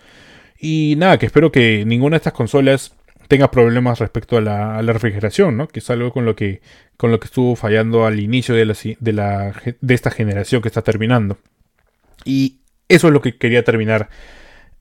Y 0.60 0.94
nada, 1.00 1.18
que 1.18 1.26
espero 1.26 1.52
que 1.52 1.86
ninguna 1.88 2.14
de 2.14 2.18
estas 2.18 2.34
consolas 2.34 2.94
tenga 3.28 3.52
problemas 3.52 4.00
respecto 4.00 4.38
a 4.38 4.42
la, 4.42 4.82
refrigeración, 4.82 5.58
¿no? 5.58 5.68
Que 5.68 5.80
es 5.80 5.90
algo 5.90 6.12
con 6.12 6.26
lo 6.26 6.36
que, 6.36 6.62
con 6.98 7.12
lo 7.12 7.20
que 7.20 7.26
estuvo 7.26 7.56
fallando 7.56 8.06
al 8.06 8.20
inicio 8.20 8.56
de, 8.56 8.66
de, 9.00 9.94
esta 9.94 10.12
generación 10.12 10.62
que 10.62 10.68
está 10.68 10.82
terminando. 10.82 11.38
Y 12.24 12.58
eso 12.88 13.08
es 13.08 13.14
lo 13.14 13.22
que 13.22 13.38
quería 13.38 13.64
terminar 13.64 14.10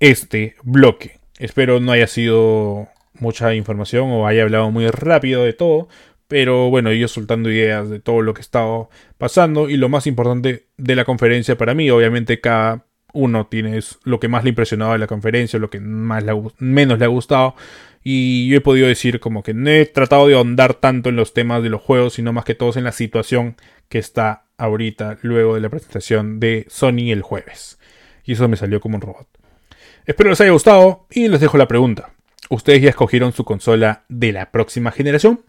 este 0.00 0.56
bloque. 0.62 1.18
Espero 1.38 1.80
no 1.80 1.92
haya 1.92 2.06
sido 2.06 2.88
mucha 3.14 3.54
información 3.54 4.10
o 4.10 4.26
haya 4.26 4.42
hablado 4.42 4.70
muy 4.70 4.88
rápido 4.88 5.44
de 5.44 5.52
todo. 5.52 5.88
Pero 6.26 6.70
bueno, 6.70 6.90
yo 6.92 7.06
soltando 7.06 7.50
ideas 7.50 7.90
de 7.90 8.00
todo 8.00 8.22
lo 8.22 8.34
que 8.34 8.40
estaba 8.40 8.88
pasando. 9.18 9.68
Y 9.68 9.76
lo 9.76 9.88
más 9.88 10.06
importante 10.06 10.66
de 10.76 10.96
la 10.96 11.04
conferencia 11.04 11.56
para 11.56 11.74
mí, 11.74 11.90
obviamente 11.90 12.40
cada 12.40 12.84
uno 13.12 13.46
tiene 13.46 13.78
lo 14.04 14.20
que 14.20 14.28
más 14.28 14.42
le 14.42 14.48
ha 14.48 14.50
impresionado 14.50 14.92
de 14.92 14.98
la 14.98 15.06
conferencia, 15.06 15.58
lo 15.58 15.70
que 15.70 15.80
más 15.80 16.24
menos 16.58 16.98
le 16.98 17.04
ha 17.04 17.08
gustado. 17.08 17.54
Y 18.06 18.46
yo 18.48 18.58
he 18.58 18.60
podido 18.60 18.86
decir 18.86 19.18
como 19.18 19.42
que 19.42 19.54
no 19.54 19.70
he 19.70 19.86
tratado 19.86 20.28
de 20.28 20.34
ahondar 20.34 20.74
tanto 20.74 21.08
en 21.08 21.16
los 21.16 21.32
temas 21.32 21.62
de 21.62 21.70
los 21.70 21.80
juegos, 21.80 22.14
sino 22.14 22.34
más 22.34 22.44
que 22.44 22.54
todos 22.54 22.76
en 22.76 22.84
la 22.84 22.92
situación 22.92 23.56
que 23.88 23.98
está 23.98 24.44
ahorita 24.58 25.18
luego 25.22 25.54
de 25.54 25.62
la 25.62 25.70
presentación 25.70 26.38
de 26.38 26.66
Sony 26.68 27.10
el 27.10 27.22
jueves. 27.22 27.78
Y 28.24 28.34
eso 28.34 28.46
me 28.46 28.58
salió 28.58 28.78
como 28.80 28.96
un 28.96 29.00
robot. 29.00 29.26
Espero 30.04 30.28
les 30.28 30.40
haya 30.42 30.50
gustado 30.50 31.06
y 31.10 31.28
les 31.28 31.40
dejo 31.40 31.56
la 31.56 31.66
pregunta. 31.66 32.10
¿Ustedes 32.50 32.82
ya 32.82 32.90
escogieron 32.90 33.32
su 33.32 33.44
consola 33.44 34.04
de 34.10 34.32
la 34.32 34.50
próxima 34.50 34.90
generación? 34.90 35.40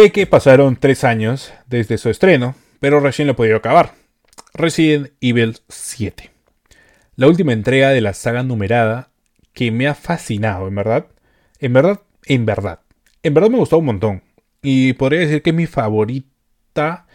Sé 0.00 0.12
que 0.12 0.26
pasaron 0.26 0.76
tres 0.76 1.04
años 1.04 1.52
desde 1.66 1.98
su 1.98 2.08
estreno, 2.08 2.54
pero 2.78 3.00
recién 3.00 3.26
lo 3.26 3.32
he 3.32 3.36
podido 3.36 3.58
acabar. 3.58 3.92
Resident 4.54 5.12
Evil 5.20 5.58
7. 5.68 6.30
La 7.16 7.26
última 7.26 7.52
entrega 7.52 7.90
de 7.90 8.00
la 8.00 8.14
saga 8.14 8.42
numerada 8.42 9.10
que 9.52 9.70
me 9.70 9.86
ha 9.86 9.94
fascinado, 9.94 10.68
en 10.68 10.74
verdad. 10.74 11.08
En 11.58 11.74
verdad, 11.74 12.00
en 12.24 12.46
verdad. 12.46 12.80
En 13.22 13.34
verdad 13.34 13.50
me 13.50 13.58
gustó 13.58 13.76
un 13.76 13.84
montón. 13.84 14.22
Y 14.62 14.94
podría 14.94 15.20
decir 15.20 15.42
que 15.42 15.50
es 15.50 15.56
mi 15.56 15.66
favorita. 15.66 17.06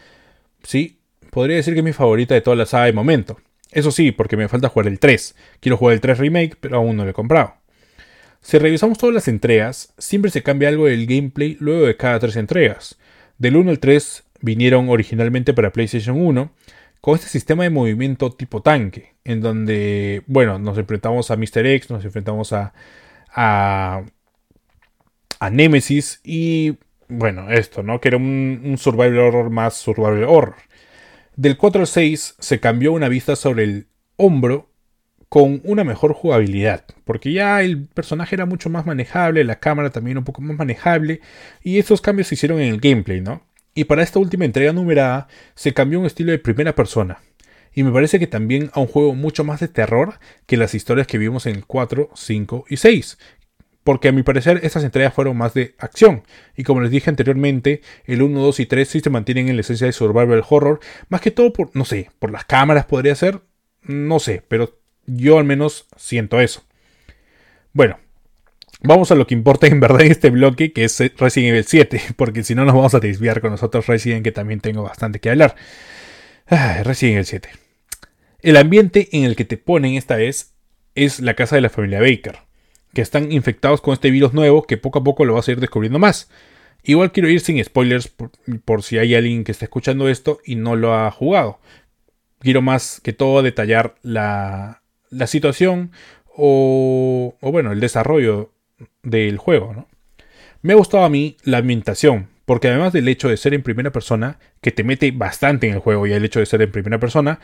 Sí, 0.61 0.99
podría 1.31 1.55
decir 1.55 1.73
que 1.73 1.79
es 1.79 1.85
mi 1.85 1.93
favorita 1.93 2.35
de 2.35 2.41
toda 2.41 2.55
la 2.55 2.67
saga 2.67 2.85
de 2.85 2.93
momento. 2.93 3.39
Eso 3.71 3.89
sí, 3.89 4.11
porque 4.11 4.37
me 4.37 4.47
falta 4.47 4.69
jugar 4.69 4.89
el 4.89 4.99
3. 4.99 5.35
Quiero 5.59 5.77
jugar 5.77 5.95
el 5.95 6.01
3 6.01 6.19
Remake, 6.19 6.55
pero 6.59 6.77
aún 6.77 6.95
no 6.95 7.03
lo 7.03 7.09
he 7.09 7.13
comprado. 7.13 7.55
Si 8.45 8.59
revisamos 8.59 8.99
todas 8.99 9.15
las 9.15 9.27
entregas, 9.27 9.91
siempre 9.97 10.29
se 10.29 10.43
cambia 10.43 10.69
algo 10.69 10.85
del 10.85 11.07
gameplay 11.07 11.57
luego 11.59 11.87
de 11.87 11.97
cada 11.97 12.19
tres 12.19 12.35
entregas. 12.35 12.95
Del 13.39 13.55
1 13.57 13.71
al 13.71 13.79
3 13.79 14.23
vinieron 14.39 14.87
originalmente 14.87 15.51
para 15.55 15.73
PlayStation 15.73 16.21
1 16.21 16.51
con 17.01 17.15
este 17.15 17.27
sistema 17.27 17.63
de 17.63 17.71
movimiento 17.71 18.29
tipo 18.29 18.61
tanque, 18.61 19.15
en 19.23 19.41
donde, 19.41 20.21
bueno, 20.27 20.59
nos 20.59 20.77
enfrentamos 20.77 21.31
a 21.31 21.37
Mr. 21.37 21.65
X, 21.65 21.89
nos 21.89 22.05
enfrentamos 22.05 22.53
a, 22.53 22.75
a, 23.33 24.03
a 25.39 25.49
Nemesis 25.49 26.21
y, 26.23 26.77
bueno, 27.07 27.49
esto, 27.49 27.81
¿no? 27.81 27.99
Que 27.99 28.09
era 28.09 28.17
un, 28.17 28.61
un 28.63 28.77
survival 28.77 29.17
horror 29.17 29.49
más 29.49 29.73
survival 29.73 30.23
horror. 30.25 30.55
Del 31.35 31.57
4 31.57 31.81
al 31.81 31.87
6 31.87 32.35
se 32.37 32.59
cambió 32.59 32.91
una 32.93 33.09
vista 33.09 33.35
sobre 33.35 33.63
el 33.63 33.87
hombro 34.17 34.69
con 35.29 35.61
una 35.63 35.83
mejor 35.83 36.13
jugabilidad, 36.13 36.85
porque 37.03 37.33
ya 37.33 37.61
el 37.61 37.87
personaje 37.87 38.35
era 38.35 38.45
mucho 38.45 38.69
más 38.69 38.85
manejable, 38.85 39.43
la 39.43 39.59
cámara 39.59 39.89
también 39.89 40.17
un 40.17 40.23
poco 40.23 40.41
más 40.41 40.57
manejable, 40.57 41.21
y 41.63 41.79
esos 41.79 42.01
cambios 42.01 42.27
se 42.27 42.35
hicieron 42.35 42.59
en 42.61 42.73
el 42.73 42.79
gameplay, 42.79 43.21
¿no? 43.21 43.41
Y 43.73 43.85
para 43.85 44.03
esta 44.03 44.19
última 44.19 44.45
entrega 44.45 44.71
numerada 44.71 45.27
se 45.55 45.73
cambió 45.73 45.99
un 45.99 46.05
estilo 46.05 46.31
de 46.31 46.39
primera 46.39 46.75
persona, 46.75 47.19
y 47.73 47.83
me 47.83 47.91
parece 47.91 48.19
que 48.19 48.27
también 48.27 48.71
a 48.73 48.79
un 48.79 48.87
juego 48.87 49.15
mucho 49.15 49.43
más 49.43 49.59
de 49.59 49.67
terror 49.67 50.19
que 50.45 50.55
las 50.57 50.73
historias 50.73 51.07
que 51.07 51.17
vimos 51.17 51.45
en 51.45 51.55
el 51.55 51.65
4, 51.65 52.09
5 52.13 52.65
y 52.69 52.77
6, 52.77 53.17
porque 53.83 54.07
a 54.07 54.11
mi 54.11 54.23
parecer 54.23 54.61
estas 54.63 54.83
entregas 54.83 55.13
fueron 55.13 55.37
más 55.37 55.53
de 55.53 55.75
acción. 55.77 56.23
Y 56.55 56.63
como 56.63 56.81
les 56.81 56.89
dije 56.89 57.09
anteriormente, 57.09 57.81
el 58.05 58.23
1, 58.23 58.41
2 58.41 58.59
y 58.61 58.65
3 58.65 58.87
sí 58.87 58.99
se 58.99 59.11
mantienen 59.11 59.47
en 59.47 59.57
la 59.57 59.61
esencia 59.61 59.85
de 59.85 59.93
survival 59.93 60.43
horror, 60.49 60.79
más 61.09 61.21
que 61.21 61.29
todo 61.29 61.53
por, 61.53 61.69
no 61.75 61.85
sé, 61.85 62.09
por 62.17 62.31
las 62.31 62.45
cámaras 62.45 62.85
podría 62.85 63.13
ser, 63.13 63.41
no 63.83 64.19
sé, 64.19 64.41
pero 64.47 64.79
yo 65.05 65.37
al 65.37 65.45
menos 65.45 65.87
siento 65.97 66.39
eso. 66.39 66.63
Bueno, 67.73 67.99
vamos 68.81 69.11
a 69.11 69.15
lo 69.15 69.27
que 69.27 69.33
importa 69.33 69.67
en 69.67 69.79
verdad 69.79 70.01
en 70.01 70.11
este 70.11 70.29
bloque, 70.29 70.71
que 70.71 70.85
es 70.85 70.97
Resident 71.17 71.51
Evil 71.51 71.65
7, 71.65 72.01
porque 72.15 72.43
si 72.43 72.55
no 72.55 72.65
nos 72.65 72.75
vamos 72.75 72.93
a 72.95 72.99
desviar 72.99 73.41
con 73.41 73.51
nosotros 73.51 73.87
Resident, 73.87 74.23
que 74.23 74.31
también 74.31 74.59
tengo 74.59 74.83
bastante 74.83 75.19
que 75.19 75.29
hablar. 75.29 75.55
Resident 76.47 77.15
Evil 77.15 77.25
7. 77.25 77.49
El 78.41 78.57
ambiente 78.57 79.09
en 79.11 79.23
el 79.23 79.35
que 79.35 79.45
te 79.45 79.57
ponen 79.57 79.95
esta 79.95 80.15
vez 80.15 80.53
es 80.93 81.19
la 81.19 81.33
casa 81.33 81.55
de 81.55 81.61
la 81.61 81.69
familia 81.69 81.99
Baker, 81.99 82.37
que 82.93 83.01
están 83.01 83.31
infectados 83.31 83.81
con 83.81 83.93
este 83.93 84.11
virus 84.11 84.33
nuevo 84.33 84.63
que 84.63 84.77
poco 84.77 84.99
a 84.99 85.03
poco 85.03 85.25
lo 85.25 85.33
vas 85.33 85.47
a 85.47 85.51
ir 85.51 85.59
descubriendo 85.59 85.99
más. 85.99 86.29
Igual 86.83 87.11
quiero 87.11 87.27
ir 87.27 87.41
sin 87.41 87.63
spoilers 87.63 88.07
por, 88.07 88.31
por 88.63 88.83
si 88.83 88.99
hay 88.99 89.15
alguien 89.15 89.43
que 89.43 89.51
está 89.51 89.65
escuchando 89.65 90.07
esto 90.07 90.39
y 90.45 90.55
no 90.55 90.75
lo 90.75 90.93
ha 90.93 91.09
jugado. 91.09 91.59
Quiero 92.39 92.61
más 92.61 93.01
que 93.01 93.11
todo 93.11 93.41
detallar 93.41 93.95
la, 94.03 94.83
la 95.09 95.27
situación 95.27 95.91
o, 96.37 97.35
bueno, 97.41 97.71
el 97.71 97.79
desarrollo 97.79 98.51
del 99.03 99.37
juego. 99.37 99.73
¿no? 99.73 99.87
Me 100.61 100.73
ha 100.73 100.75
gustado 100.77 101.03
a 101.03 101.09
mí 101.09 101.37
la 101.43 101.59
ambientación, 101.59 102.29
porque 102.45 102.67
además 102.67 102.93
del 102.93 103.07
hecho 103.07 103.29
de 103.29 103.37
ser 103.37 103.53
en 103.53 103.63
primera 103.63 103.91
persona, 103.91 104.39
que 104.61 104.71
te 104.71 104.83
mete 104.83 105.11
bastante 105.11 105.67
en 105.67 105.73
el 105.73 105.79
juego 105.79 106.07
y 106.07 106.13
el 106.13 106.25
hecho 106.25 106.39
de 106.39 106.45
ser 106.45 106.61
en 106.61 106.71
primera 106.71 106.99
persona, 106.99 107.39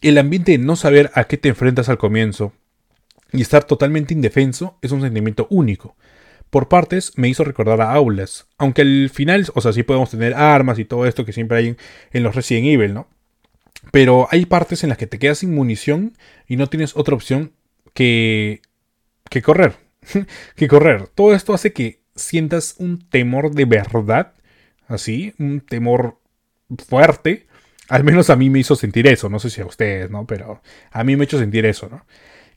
el 0.00 0.18
ambiente 0.18 0.52
de 0.52 0.58
no 0.58 0.76
saber 0.76 1.10
a 1.14 1.24
qué 1.24 1.36
te 1.36 1.48
enfrentas 1.48 1.88
al 1.88 1.98
comienzo 1.98 2.52
y 3.32 3.40
estar 3.42 3.64
totalmente 3.64 4.14
indefenso 4.14 4.78
es 4.82 4.92
un 4.92 5.00
sentimiento 5.00 5.46
único. 5.50 5.96
Por 6.50 6.68
partes 6.68 7.12
me 7.16 7.28
hizo 7.28 7.44
recordar 7.44 7.80
a 7.80 7.92
Aulas, 7.92 8.46
aunque 8.58 8.82
al 8.82 9.10
final, 9.10 9.46
o 9.54 9.60
sea, 9.60 9.72
sí 9.72 9.84
podemos 9.84 10.10
tener 10.10 10.34
armas 10.34 10.78
y 10.78 10.84
todo 10.84 11.06
esto 11.06 11.24
que 11.24 11.32
siempre 11.32 11.58
hay 11.58 11.76
en 12.12 12.22
los 12.22 12.34
Resident 12.34 12.66
Evil, 12.66 12.92
¿no? 12.92 13.08
Pero 13.90 14.28
hay 14.30 14.46
partes 14.46 14.82
en 14.82 14.90
las 14.90 14.98
que 14.98 15.06
te 15.06 15.18
quedas 15.18 15.38
sin 15.38 15.54
munición 15.54 16.16
y 16.46 16.56
no 16.56 16.68
tienes 16.68 16.96
otra 16.96 17.14
opción 17.14 17.52
que, 17.94 18.62
que 19.28 19.42
correr. 19.42 19.76
que 20.56 20.68
correr. 20.68 21.08
Todo 21.08 21.34
esto 21.34 21.54
hace 21.54 21.72
que 21.72 22.02
sientas 22.14 22.76
un 22.78 23.08
temor 23.08 23.52
de 23.52 23.64
verdad. 23.64 24.34
Así, 24.86 25.34
un 25.38 25.60
temor 25.60 26.18
fuerte. 26.86 27.46
Al 27.88 28.04
menos 28.04 28.30
a 28.30 28.36
mí 28.36 28.50
me 28.50 28.60
hizo 28.60 28.76
sentir 28.76 29.06
eso. 29.06 29.28
No 29.28 29.38
sé 29.38 29.50
si 29.50 29.60
a 29.60 29.66
ustedes, 29.66 30.10
¿no? 30.10 30.26
Pero 30.26 30.62
a 30.90 31.04
mí 31.04 31.16
me 31.16 31.24
hecho 31.24 31.38
sentir 31.38 31.66
eso, 31.66 31.88
¿no? 31.88 32.06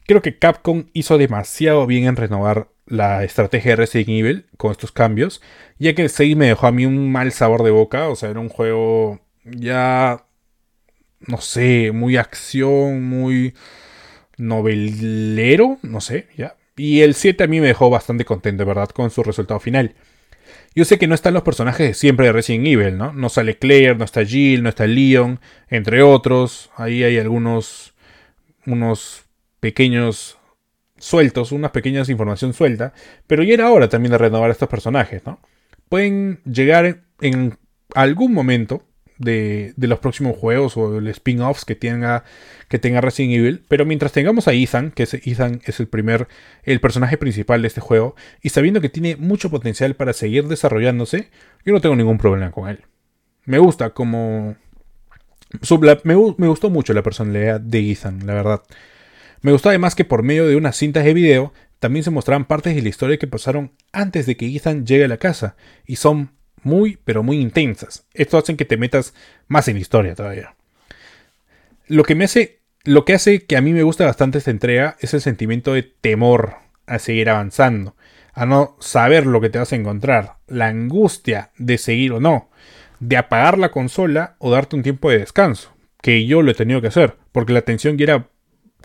Creo 0.08 0.22
que 0.22 0.38
Capcom 0.38 0.86
hizo 0.94 1.18
demasiado 1.18 1.88
bien 1.88 2.06
en 2.06 2.16
renovar 2.16 2.70
la 2.86 3.24
estrategia 3.24 3.72
de 3.72 3.78
Resident 3.78 4.10
Evil 4.10 4.46
con 4.58 4.72
estos 4.72 4.92
cambios. 4.92 5.42
Ya 5.80 5.96
que 5.96 6.04
el 6.04 6.10
6 6.10 6.38
me 6.38 6.48
dejó 6.48 6.68
a 6.68 6.72
mí 6.72 6.86
un 6.86 7.12
mal 7.12 7.32
sabor 7.32 7.64
de 7.64 7.72
boca. 7.72 8.08
O 8.10 8.16
sea, 8.16 8.30
era 8.30 8.40
un 8.40 8.50
juego 8.50 9.20
ya 9.44 10.25
no 11.28 11.42
sé, 11.42 11.92
muy 11.92 12.18
acción, 12.18 13.04
muy 13.04 13.54
novelero, 14.38 15.78
no 15.82 16.02
sé, 16.02 16.28
ya. 16.38 16.56
Y 16.78 17.02
el 17.02 17.14
7 17.14 17.44
a 17.44 17.48
mí 17.48 17.62
me 17.62 17.68
dejó 17.68 17.90
bastante 17.90 18.26
contento, 18.26 18.66
¿verdad? 18.66 18.90
Con 18.90 19.10
su 19.10 19.24
resultado 19.24 19.60
final. 19.60 19.96
Yo 20.76 20.84
sé 20.84 21.00
que 21.00 21.08
no 21.08 21.16
están 21.16 21.34
los 21.34 21.44
personajes 21.44 21.88
de 21.88 21.94
siempre 21.94 22.26
de 22.26 22.34
Resident 22.34 22.68
Evil, 22.68 22.98
¿no? 22.98 23.14
No 23.14 23.30
sale 23.30 23.58
Claire, 23.58 23.96
no 23.96 24.04
está 24.04 24.26
Jill, 24.26 24.62
no 24.62 24.70
está 24.70 24.86
Leon, 24.86 25.40
entre 25.70 26.04
otros. 26.04 26.70
Ahí 26.76 27.04
hay 27.04 27.18
algunos 27.18 27.94
unos 28.66 29.24
pequeños 29.60 30.38
sueltos, 30.98 31.52
unas 31.52 31.72
pequeñas 31.72 32.10
información 32.10 32.54
suelta, 32.54 32.94
pero 33.28 33.44
ya 33.44 33.54
era 33.54 33.72
hora 33.72 33.90
también 33.90 34.12
de 34.12 34.18
renovar 34.18 34.50
a 34.50 34.54
estos 34.54 34.70
personajes, 34.70 35.26
¿no? 35.26 35.40
Pueden 35.88 36.42
llegar 36.44 37.04
en 37.22 37.58
algún 37.94 38.34
momento 38.34 38.84
de, 39.18 39.74
los 39.78 40.00
próximos 40.00 40.38
juegos 40.38 40.78
o 40.78 40.98
el 40.98 41.08
spin-offs 41.08 41.66
que 41.66 41.76
tenga, 41.76 42.24
que 42.68 42.80
tenga 42.80 43.02
Resident 43.02 43.34
Evil. 43.34 43.64
Pero 43.68 43.86
mientras 43.86 44.12
tengamos 44.12 44.48
a 44.48 44.54
Ethan, 44.54 44.92
que 44.92 45.04
es, 45.04 45.14
Ethan 45.14 45.62
es 45.66 45.80
el 45.80 45.88
primer, 45.88 46.28
el 46.64 46.80
personaje 46.80 47.18
principal 47.18 47.62
de 47.62 47.68
este 47.68 47.82
juego, 47.82 48.16
y 48.42 48.50
sabiendo 48.50 48.82
que 48.82 48.90
tiene 48.90 49.16
mucho 49.16 49.50
potencial 49.50 49.96
para 49.96 50.14
seguir 50.14 50.48
desarrollándose, 50.48 51.30
yo 51.66 51.74
no 51.74 51.82
tengo 51.82 51.96
ningún 51.96 52.18
problema 52.18 52.52
con 52.52 52.70
él. 52.70 52.82
Me 53.46 53.60
gusta 53.60 53.92
como... 53.92 54.56
me, 56.04 56.16
gustó 56.16 56.70
mucho 56.70 56.94
la 56.94 57.04
personalidad 57.04 57.60
de 57.60 57.92
Ethan, 57.92 58.26
la 58.26 58.34
verdad. 58.34 58.64
Me 59.42 59.52
gustó 59.52 59.70
además 59.70 59.96
que 59.96 60.06
por 60.06 60.24
medio 60.24 60.48
de 60.48 60.56
unas 60.56 60.76
cintas 60.76 61.06
de 61.06 61.14
video 61.14 61.54
también 61.80 62.04
se 62.04 62.10
mostraban 62.10 62.46
partes 62.46 62.74
de 62.74 62.82
la 62.82 62.90
historia 62.90 63.18
que 63.18 63.28
pasaron 63.28 63.72
antes 63.92 64.26
de 64.26 64.36
que 64.36 64.48
Ethan 64.48 64.86
llegue 64.88 65.06
a 65.06 65.10
la 65.10 65.18
casa, 65.18 65.56
y 65.86 65.98
son 65.98 66.32
muy, 66.66 66.98
pero 67.06 67.24
muy 67.24 67.40
intensas. 67.40 68.06
Esto 68.14 68.38
hace 68.38 68.56
que 68.58 68.66
te 68.66 68.76
metas 68.76 69.14
más 69.48 69.68
en 69.68 69.76
la 69.76 69.82
historia 69.82 70.16
todavía. 70.16 70.56
Lo 71.88 72.04
que 72.04 72.16
me 72.16 72.26
hace, 72.26 72.60
lo 72.84 73.06
que 73.06 73.14
hace 73.14 73.46
que 73.46 73.56
a 73.56 73.62
mí 73.62 73.72
me 73.72 73.84
gusta 73.84 74.06
bastante 74.06 74.40
esta 74.40 74.52
entrega 74.52 74.98
es 75.00 75.14
el 75.14 75.22
sentimiento 75.22 75.74
de 75.74 75.84
temor 75.84 76.56
a 76.88 77.00
seguir 77.00 77.30
avanzando, 77.30 77.96
a 78.34 78.46
no 78.46 78.76
saber 78.80 79.26
lo 79.28 79.40
que 79.42 79.50
te 79.50 79.60
vas 79.60 79.72
a 79.72 79.76
encontrar, 79.76 80.38
la 80.48 80.68
angustia 80.68 81.52
de 81.58 81.78
seguir 81.78 82.12
o 82.12 82.20
no, 82.20 82.50
de 83.00 83.18
apagar 83.18 83.58
la 83.58 83.70
consola 83.70 84.36
o 84.40 84.52
darte 84.52 84.76
un 84.76 84.84
tiempo 84.84 85.10
de 85.10 85.20
descanso, 85.20 85.72
que 86.02 86.26
yo 86.26 86.42
lo 86.42 86.52
he 86.52 86.56
tenido 86.56 86.82
que 86.82 86.88
hacer, 86.88 87.16
porque 87.32 87.54
la 87.54 87.62
tensión 87.62 88.00
era 88.00 88.30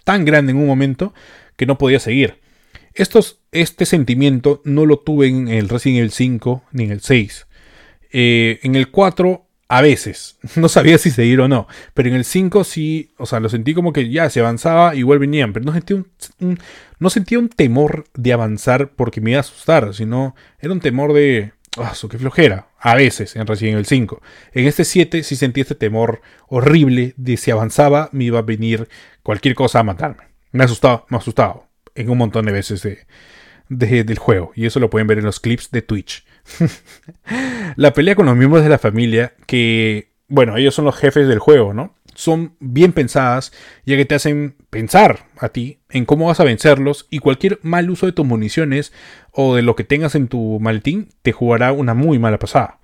tan 0.04 0.24
grande 0.26 0.52
en 0.52 0.58
un 0.58 0.66
momento 0.66 1.14
que 1.56 1.66
no 1.66 1.78
podía 1.78 1.98
seguir. 1.98 2.40
Estos, 2.92 3.40
este 3.52 3.86
sentimiento 3.86 4.60
no 4.64 4.84
lo 4.84 4.98
tuve 4.98 5.28
en 5.28 5.48
el 5.48 5.68
Resident 5.68 5.98
Evil 5.98 6.10
5 6.10 6.64
ni 6.72 6.84
en 6.84 6.90
el 6.90 7.00
6. 7.00 7.46
Eh, 8.12 8.60
en 8.62 8.74
el 8.74 8.90
4, 8.90 9.46
a 9.68 9.82
veces. 9.82 10.36
No 10.56 10.68
sabía 10.68 10.98
si 10.98 11.10
seguir 11.10 11.40
o 11.40 11.48
no. 11.48 11.68
Pero 11.94 12.08
en 12.08 12.16
el 12.16 12.24
5 12.24 12.64
sí, 12.64 13.12
o 13.16 13.26
sea, 13.26 13.40
lo 13.40 13.48
sentí 13.48 13.72
como 13.72 13.92
que 13.92 14.10
ya 14.10 14.28
se 14.28 14.40
avanzaba, 14.40 14.94
igual 14.94 15.18
venían. 15.18 15.52
Pero 15.52 15.64
no 15.64 15.72
sentía 15.72 15.96
un, 15.96 16.58
no 16.98 17.10
sentía 17.10 17.38
un 17.38 17.48
temor 17.48 18.04
de 18.14 18.32
avanzar 18.32 18.90
porque 18.90 19.20
me 19.20 19.30
iba 19.30 19.38
a 19.38 19.40
asustar, 19.40 19.94
sino 19.94 20.34
era 20.58 20.72
un 20.72 20.80
temor 20.80 21.12
de. 21.12 21.52
¡Ah, 21.78 21.94
qué 22.10 22.18
flojera! 22.18 22.66
A 22.80 22.96
veces 22.96 23.36
en 23.36 23.46
Resident 23.46 23.74
Evil 23.74 23.86
5. 23.86 24.22
En 24.54 24.66
este 24.66 24.84
7 24.84 25.22
sí 25.22 25.36
sentí 25.36 25.60
este 25.60 25.76
temor 25.76 26.20
horrible 26.48 27.14
de 27.16 27.36
si 27.36 27.52
avanzaba 27.52 28.08
me 28.12 28.24
iba 28.24 28.40
a 28.40 28.42
venir 28.42 28.88
cualquier 29.22 29.54
cosa 29.54 29.78
a 29.78 29.84
matarme. 29.84 30.24
Me 30.50 30.64
asustaba, 30.64 31.04
me 31.10 31.18
asustaba 31.18 31.68
en 31.94 32.10
un 32.10 32.18
montón 32.18 32.46
de 32.46 32.52
veces 32.52 32.82
de, 32.82 34.04
del 34.04 34.18
juego. 34.18 34.52
Y 34.56 34.66
eso 34.66 34.80
lo 34.80 34.90
pueden 34.90 35.06
ver 35.06 35.18
en 35.18 35.24
los 35.24 35.38
clips 35.38 35.70
de 35.70 35.82
Twitch. 35.82 36.24
La 37.76 37.92
pelea 37.92 38.14
con 38.14 38.26
los 38.26 38.36
miembros 38.36 38.62
de 38.62 38.68
la 38.68 38.78
familia, 38.78 39.34
que, 39.46 40.12
bueno, 40.28 40.56
ellos 40.56 40.74
son 40.74 40.84
los 40.84 40.96
jefes 40.96 41.28
del 41.28 41.38
juego, 41.38 41.74
¿no? 41.74 41.94
Son 42.14 42.56
bien 42.60 42.92
pensadas, 42.92 43.52
ya 43.86 43.96
que 43.96 44.04
te 44.04 44.14
hacen 44.14 44.56
pensar 44.68 45.28
a 45.38 45.48
ti 45.50 45.78
en 45.88 46.04
cómo 46.04 46.26
vas 46.26 46.40
a 46.40 46.44
vencerlos 46.44 47.06
y 47.08 47.20
cualquier 47.20 47.60
mal 47.62 47.88
uso 47.88 48.06
de 48.06 48.12
tus 48.12 48.26
municiones 48.26 48.92
o 49.32 49.54
de 49.54 49.62
lo 49.62 49.76
que 49.76 49.84
tengas 49.84 50.14
en 50.14 50.28
tu 50.28 50.58
maletín 50.60 51.08
te 51.22 51.32
jugará 51.32 51.72
una 51.72 51.94
muy 51.94 52.18
mala 52.18 52.38
pasada. 52.38 52.79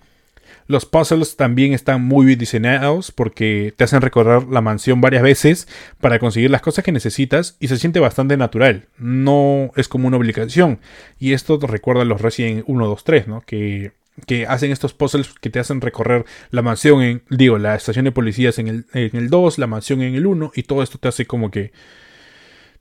Los 0.69 0.85
puzzles 0.85 1.37
también 1.37 1.73
están 1.73 2.03
muy 2.03 2.27
bien 2.27 2.39
diseñados 2.39 3.13
porque 3.13 3.73
te 3.77 3.85
hacen 3.85 4.01
recorrer 4.01 4.45
la 4.49 4.61
mansión 4.61 5.01
varias 5.01 5.23
veces 5.23 5.69
para 6.01 6.19
conseguir 6.19 6.51
las 6.51 6.61
cosas 6.61 6.85
que 6.85 6.93
necesitas 6.93 7.57
y 7.61 7.69
se 7.69 7.77
siente 7.77 8.01
bastante 8.01 8.37
natural. 8.37 8.89
No 8.99 9.71
es 9.77 9.87
como 9.87 10.09
una 10.09 10.17
obligación. 10.17 10.81
Y 11.19 11.35
esto 11.35 11.59
te 11.59 11.69
recuerda 11.69 12.03
a 12.03 12.05
los 12.05 12.21
Resident 12.21 12.65
1, 12.67 12.87
2, 12.87 13.05
3, 13.05 13.29
¿no? 13.29 13.41
Que, 13.43 13.93
que 14.27 14.47
hacen 14.47 14.73
estos 14.73 14.93
puzzles 14.93 15.35
que 15.41 15.51
te 15.51 15.61
hacen 15.61 15.81
recorrer 15.81 16.25
la 16.51 16.63
mansión 16.63 17.01
en, 17.03 17.23
digo, 17.31 17.59
la 17.59 17.77
estación 17.77 18.05
de 18.05 18.13
policías 18.13 18.59
en 18.59 18.67
el, 18.67 18.87
en 18.93 19.15
el 19.15 19.31
2, 19.31 19.59
la 19.59 19.69
mansión 19.69 20.03
en 20.03 20.17
el 20.17 20.27
1 20.27 20.53
y 20.57 20.65
todo 20.65 20.83
esto 20.83 20.99
te 20.99 21.09
hace 21.09 21.27
como 21.27 21.51
que... 21.51 21.73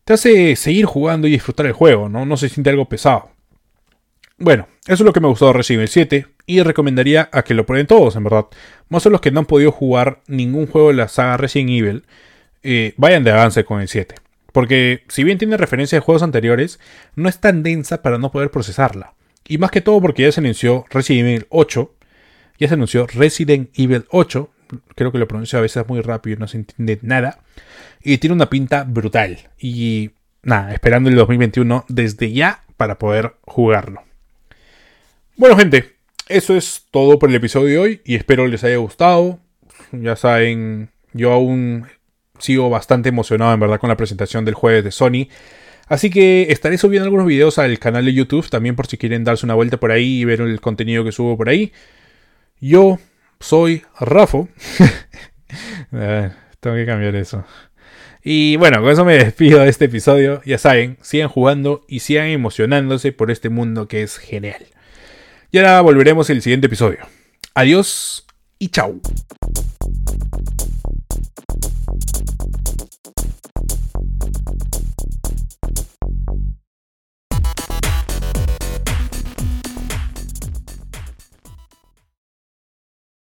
Te 0.06 0.14
hace 0.14 0.56
seguir 0.56 0.86
jugando 0.86 1.28
y 1.28 1.32
disfrutar 1.32 1.66
el 1.66 1.74
juego, 1.74 2.10
¿no? 2.10 2.26
No 2.28 2.38
se 2.38 2.50
siente 2.50 2.70
algo 2.70 2.88
pesado. 2.88 3.32
Bueno, 4.38 4.68
eso 4.86 4.96
es 4.96 5.02
lo 5.02 5.14
que 5.14 5.20
me 5.20 5.28
gustó 5.28 5.48
de 5.48 5.54
Resident 5.54 5.80
Evil 5.80 5.90
7 5.90 6.35
y 6.46 6.62
recomendaría 6.62 7.30
a 7.32 7.44
que 7.44 7.54
lo 7.54 7.66
prueben 7.66 7.88
todos, 7.88 8.16
en 8.16 8.24
verdad. 8.24 8.46
Más 8.90 9.06
o 9.06 9.10
los 9.10 9.22
que 9.22 9.32
no 9.32 9.40
han 9.40 9.46
podido 9.46 9.72
jugar 9.72 10.22
ningún 10.28 10.68
juego 10.68 10.90
de 10.90 10.96
la 10.96 11.08
saga 11.08 11.38
Resident 11.38 11.72
Evil, 11.72 12.06
eh, 12.64 12.94
vayan 12.98 13.24
de 13.24 13.32
avance 13.32 13.64
con 13.66 13.82
el 13.82 13.88
7. 13.88 14.16
Porque 14.52 15.04
si 15.10 15.24
bien 15.24 15.38
tiene 15.38 15.58
referencia 15.58 15.98
de 15.98 16.06
juegos 16.06 16.24
anteriores, 16.24 16.80
no 17.16 17.28
es 17.28 17.40
tan 17.40 17.64
densa 17.64 18.02
para 18.02 18.18
no 18.18 18.32
poder 18.32 18.52
procesarla. 18.52 19.14
Y 19.48 19.58
más 19.58 19.72
que 19.72 19.82
todo 19.82 20.02
porque 20.02 20.24
ya 20.24 20.32
se 20.32 20.40
anunció 20.40 20.86
Resident 20.90 21.28
Evil 21.28 21.48
8, 21.50 21.94
ya 22.60 22.68
se 22.68 22.74
anunció 22.74 23.06
Resident 23.08 23.70
Evil 23.78 24.06
8, 24.10 24.50
creo 24.96 25.12
que 25.12 25.18
lo 25.18 25.28
pronuncio 25.28 25.60
a 25.60 25.62
veces 25.62 25.88
muy 25.88 26.02
rápido 26.02 26.38
y 26.38 26.40
no 26.40 26.48
se 26.48 26.58
entiende 26.58 27.00
nada, 27.02 27.40
y 28.02 28.18
tiene 28.18 28.34
una 28.34 28.50
pinta 28.50 28.84
brutal. 28.84 29.50
Y 29.60 30.12
nada, 30.42 30.74
esperando 30.74 31.10
el 31.10 31.16
2021 31.16 31.86
desde 31.90 32.32
ya 32.32 32.64
para 32.78 32.98
poder 32.98 33.36
jugarlo. 33.44 34.04
Bueno, 35.38 35.58
gente, 35.58 35.95
eso 36.28 36.56
es 36.56 36.86
todo 36.92 37.20
por 37.20 37.30
el 37.30 37.36
episodio 37.36 37.68
de 37.68 37.78
hoy 37.78 38.02
y 38.06 38.16
espero 38.16 38.48
les 38.48 38.64
haya 38.64 38.78
gustado. 38.78 39.40
Ya 39.92 40.16
saben, 40.16 40.90
yo 41.14 41.32
aún 41.32 41.88
sigo 42.40 42.70
bastante 42.70 43.10
emocionado 43.10 43.54
en 43.54 43.60
verdad 43.60 43.80
con 43.80 43.90
la 43.90 43.98
presentación 43.98 44.46
del 44.46 44.54
jueves 44.54 44.84
de 44.84 44.92
Sony. 44.92 45.28
Así 45.88 46.10
que 46.10 46.48
estaré 46.50 46.78
subiendo 46.78 47.06
algunos 47.06 47.28
videos 47.28 47.60
al 47.60 47.78
canal 47.78 48.06
de 48.06 48.14
YouTube 48.14 48.50
también 48.50 48.76
por 48.76 48.88
si 48.88 48.98
quieren 48.98 49.24
darse 49.24 49.46
una 49.46 49.54
vuelta 49.54 49.78
por 49.78 49.92
ahí 49.92 50.22
y 50.22 50.26
ver 50.26 50.42
el 50.42 50.60
contenido 50.60 51.04
que 51.04 51.12
subo 51.12 51.38
por 51.38 51.50
ahí. 51.50 51.72
Yo 52.60 53.00
soy 53.40 53.84
Rafo. 54.00 54.50
Tengo 55.92 56.76
que 56.76 56.86
cambiar 56.86 57.16
eso. 57.16 57.46
Y 58.24 58.56
bueno, 58.56 58.82
con 58.82 58.90
eso 58.90 59.06
me 59.06 59.14
despido 59.14 59.60
de 59.60 59.70
este 59.70 59.86
episodio. 59.86 60.42
Ya 60.46 60.58
saben, 60.58 60.98
sigan 61.02 61.30
jugando 61.30 61.86
y 61.88 62.00
sigan 62.00 62.28
emocionándose 62.28 63.12
por 63.12 63.30
este 63.30 63.50
mundo 63.50 63.88
que 63.88 64.02
es 64.02 64.18
genial. 64.18 64.66
Y 65.56 65.58
ahora 65.58 65.80
volveremos 65.80 66.30
en 66.30 66.36
el 66.36 66.42
siguiente 66.42 66.68
episodio. 66.68 67.08
Adiós 67.54 68.26
y 68.60 68.68
chao. 68.68 69.00